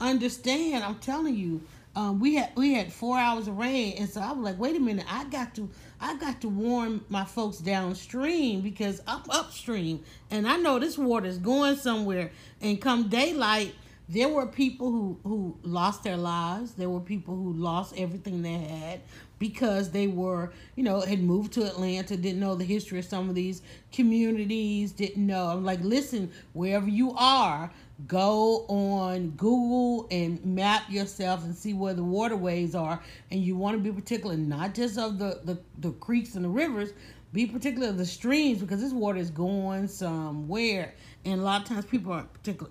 understand. 0.01 0.85
I'm 0.85 0.99
telling 1.01 1.35
you. 1.35 1.61
Um, 1.95 2.21
we 2.21 2.37
had 2.37 2.53
we 2.57 2.73
had 2.73 2.91
four 2.91 3.19
hours 3.19 3.49
of 3.49 3.59
rain, 3.59 3.97
and 3.99 4.09
so 4.09 4.23
I 4.23 4.33
was 4.33 4.43
like, 4.43 4.59
wait 4.59 4.75
a 4.77 4.81
minute, 4.81 5.05
I 5.11 5.25
got 5.25 5.55
to 5.57 5.69
I 6.01 6.17
got 6.17 6.41
to 6.41 6.49
warn 6.49 7.03
my 7.11 7.27
folks 7.27 7.59
downstream 7.59 8.63
because 8.63 9.03
I'm 9.07 9.21
upstream, 9.29 10.03
and 10.31 10.49
I 10.49 10.57
know 10.57 10.79
this 10.79 10.97
water 10.97 11.27
is 11.27 11.37
going 11.37 11.77
somewhere. 11.77 12.31
And 12.63 12.81
come 12.81 13.11
daylight, 13.11 13.75
there 14.09 14.31
were 14.31 14.47
people 14.47 14.91
who 14.91 15.19
who 15.23 15.59
lost 15.65 16.03
their 16.03 16.17
lives. 16.17 16.73
There 16.73 16.89
were 16.89 17.01
people 17.01 17.37
who 17.37 17.53
lost 17.53 17.93
everything 17.99 18.41
they 18.41 18.55
had 18.55 19.03
because 19.43 19.91
they 19.91 20.07
were, 20.07 20.53
you 20.77 20.85
know, 20.85 21.01
had 21.01 21.21
moved 21.21 21.53
to 21.53 21.67
Atlanta, 21.67 22.17
didn't 22.17 22.39
know 22.39 22.55
the 22.55 22.65
history 22.65 23.01
of 23.01 23.05
some 23.05 23.29
of 23.29 23.35
these 23.35 23.61
communities, 23.91 24.93
didn't 24.93 25.27
know. 25.27 25.49
I'm 25.49 25.65
like, 25.65 25.81
listen, 25.83 26.31
wherever 26.53 26.89
you 26.89 27.13
are, 27.15 27.69
go 28.07 28.65
on 28.69 29.31
Google 29.31 30.07
and 30.13 30.45
map 30.47 30.89
yourself 30.89 31.43
and 31.43 31.57
see 31.57 31.75
where 31.75 31.93
the 31.93 32.05
waterways 32.05 32.77
are. 32.77 33.03
And 33.33 33.41
you 33.41 33.57
want 33.57 33.77
to 33.77 33.83
be 33.83 33.91
particular, 33.91 34.37
not 34.37 34.75
just 34.75 34.97
of 34.97 35.19
the, 35.19 35.41
the, 35.43 35.59
the 35.79 35.91
creeks 35.91 36.37
and 36.37 36.45
the 36.45 36.49
rivers, 36.49 36.93
be 37.33 37.45
particular 37.45 37.89
of 37.89 37.99
the 37.99 38.07
streams 38.07 38.61
because 38.61 38.81
this 38.81 38.93
water 38.93 39.19
is 39.19 39.31
going 39.31 39.89
somewhere. 39.89 40.95
And 41.25 41.41
a 41.41 41.43
lot 41.43 41.63
of 41.63 41.67
times 41.67 41.85
people 41.85 42.13
aren't 42.13 42.33
particular. 42.33 42.71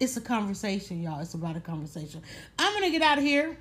It's 0.00 0.16
a 0.16 0.22
conversation, 0.22 1.02
y'all. 1.02 1.20
It's 1.20 1.34
about 1.34 1.58
a 1.58 1.60
conversation. 1.60 2.22
I'm 2.58 2.72
going 2.72 2.84
to 2.84 2.98
get 2.98 3.02
out 3.02 3.18
of 3.18 3.24
here. 3.24 3.58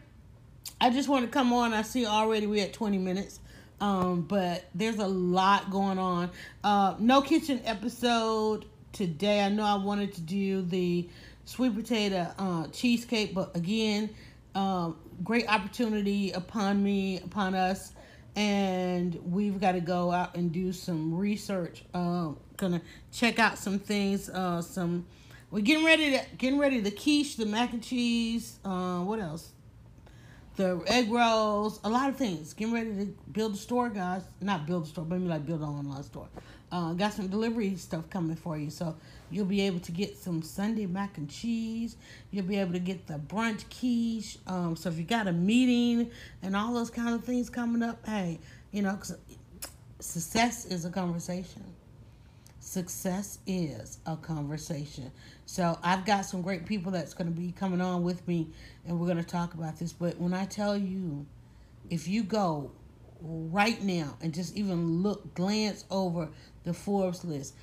I 0.79 0.89
just 0.89 1.09
want 1.09 1.25
to 1.25 1.31
come 1.31 1.53
on. 1.53 1.73
I 1.73 1.81
see 1.81 2.05
already 2.05 2.47
we're 2.47 2.63
at 2.63 2.73
20 2.73 2.97
minutes. 2.97 3.39
Um, 3.79 4.21
but 4.21 4.65
there's 4.73 4.97
a 4.97 5.07
lot 5.07 5.69
going 5.69 5.99
on. 5.99 6.31
Uh, 6.63 6.95
no 6.99 7.21
kitchen 7.21 7.61
episode 7.65 8.65
today. 8.91 9.41
I 9.41 9.49
know 9.49 9.63
I 9.63 9.75
wanted 9.75 10.13
to 10.15 10.21
do 10.21 10.63
the 10.63 11.07
sweet 11.45 11.75
potato 11.75 12.27
uh, 12.39 12.67
cheesecake, 12.67 13.33
but 13.33 13.55
again, 13.55 14.09
um, 14.55 14.97
great 15.23 15.47
opportunity 15.47 16.31
upon 16.31 16.83
me, 16.83 17.19
upon 17.19 17.53
us, 17.53 17.93
and 18.35 19.19
we've 19.31 19.59
got 19.59 19.73
to 19.73 19.81
go 19.81 20.11
out 20.11 20.35
and 20.35 20.51
do 20.51 20.73
some 20.73 21.13
research. 21.15 21.83
Um, 21.93 22.37
gonna 22.57 22.81
check 23.11 23.37
out 23.37 23.57
some 23.59 23.77
things. 23.77 24.29
Uh, 24.29 24.61
some 24.61 25.05
we're 25.51 25.61
getting 25.61 25.85
ready 25.85 26.11
to 26.11 26.21
getting 26.37 26.59
ready 26.59 26.79
the 26.79 26.91
quiche, 26.91 27.35
the 27.35 27.45
mac 27.45 27.73
and 27.73 27.83
cheese. 27.83 28.57
Uh, 28.65 28.99
what 29.01 29.19
else? 29.19 29.51
The 30.57 30.81
egg 30.87 31.09
rolls, 31.11 31.79
a 31.83 31.89
lot 31.89 32.09
of 32.09 32.17
things. 32.17 32.53
Getting 32.53 32.73
ready 32.73 32.89
to 32.89 33.05
build 33.31 33.53
a 33.53 33.57
store, 33.57 33.89
guys. 33.89 34.23
Not 34.41 34.65
build 34.65 34.85
a 34.85 34.87
store, 34.87 35.05
but 35.05 35.19
maybe 35.19 35.29
like 35.29 35.45
build 35.45 35.61
an 35.61 35.67
online 35.67 36.03
store. 36.03 36.27
Uh, 36.69 36.93
got 36.93 37.13
some 37.13 37.27
delivery 37.27 37.75
stuff 37.75 38.09
coming 38.09 38.35
for 38.35 38.57
you. 38.57 38.69
So 38.69 38.95
you'll 39.31 39.45
be 39.45 39.61
able 39.61 39.79
to 39.79 39.91
get 39.91 40.17
some 40.17 40.41
Sunday 40.41 40.85
mac 40.85 41.17
and 41.17 41.29
cheese. 41.29 41.95
You'll 42.31 42.45
be 42.45 42.57
able 42.57 42.73
to 42.73 42.79
get 42.79 43.07
the 43.07 43.19
brunch 43.19 43.63
quiche. 43.69 44.37
Um, 44.47 44.75
so 44.75 44.89
if 44.89 44.97
you 44.97 45.05
got 45.05 45.27
a 45.27 45.31
meeting 45.31 46.11
and 46.41 46.55
all 46.55 46.73
those 46.73 46.89
kind 46.89 47.15
of 47.15 47.23
things 47.23 47.49
coming 47.49 47.83
up, 47.83 48.05
hey, 48.05 48.39
you 48.71 48.81
know, 48.81 48.99
success 49.99 50.65
is 50.65 50.83
a 50.85 50.89
conversation. 50.89 51.63
Success 52.67 53.39
is 53.47 53.99
a 54.05 54.17
conversation. 54.17 55.09
So 55.45 55.79
I've 55.81 56.05
got 56.05 56.25
some 56.25 56.41
great 56.41 56.65
people 56.65 56.91
that's 56.91 57.13
going 57.13 57.33
to 57.33 57.39
be 57.39 57.53
coming 57.53 57.79
on 57.79 58.03
with 58.03 58.27
me, 58.27 58.49
and 58.85 58.99
we're 58.99 59.05
going 59.05 59.23
to 59.23 59.23
talk 59.23 59.53
about 59.53 59.79
this. 59.79 59.93
But 59.93 60.19
when 60.19 60.33
I 60.33 60.43
tell 60.43 60.75
you, 60.75 61.25
if 61.89 62.09
you 62.09 62.23
go 62.23 62.71
right 63.21 63.81
now 63.81 64.17
and 64.21 64.33
just 64.33 64.57
even 64.57 65.01
look, 65.01 65.33
glance 65.33 65.85
over 65.89 66.27
the 66.65 66.73
Forbes 66.73 67.23
list, 67.23 67.55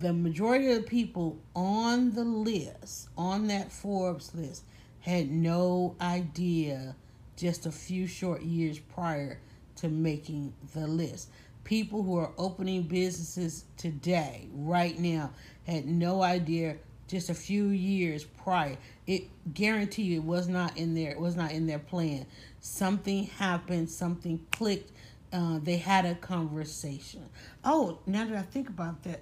the 0.00 0.12
majority 0.12 0.72
of 0.72 0.82
the 0.82 0.88
people 0.88 1.38
on 1.54 2.10
the 2.10 2.24
list, 2.24 3.10
on 3.16 3.46
that 3.46 3.70
Forbes 3.70 4.34
list, 4.34 4.64
had 5.02 5.30
no 5.30 5.94
idea 6.00 6.96
just 7.36 7.64
a 7.64 7.70
few 7.70 8.08
short 8.08 8.42
years 8.42 8.80
prior 8.80 9.38
to 9.76 9.88
making 9.88 10.52
the 10.74 10.88
list. 10.88 11.28
People 11.68 12.02
who 12.02 12.16
are 12.16 12.32
opening 12.38 12.84
businesses 12.84 13.66
today, 13.76 14.48
right 14.54 14.98
now, 14.98 15.32
had 15.66 15.86
no 15.86 16.22
idea 16.22 16.76
just 17.08 17.28
a 17.28 17.34
few 17.34 17.66
years 17.66 18.24
prior. 18.24 18.78
It 19.06 19.24
guarantee 19.52 20.14
it 20.14 20.24
was 20.24 20.48
not 20.48 20.78
in 20.78 20.94
there. 20.94 21.10
It 21.10 21.20
was 21.20 21.36
not 21.36 21.52
in 21.52 21.66
their 21.66 21.78
plan. 21.78 22.24
Something 22.62 23.24
happened. 23.24 23.90
Something 23.90 24.40
clicked. 24.50 24.92
Uh, 25.30 25.58
they 25.62 25.76
had 25.76 26.06
a 26.06 26.14
conversation. 26.14 27.28
Oh, 27.62 27.98
now 28.06 28.24
that 28.24 28.34
I 28.34 28.42
think 28.44 28.70
about 28.70 29.02
that, 29.02 29.20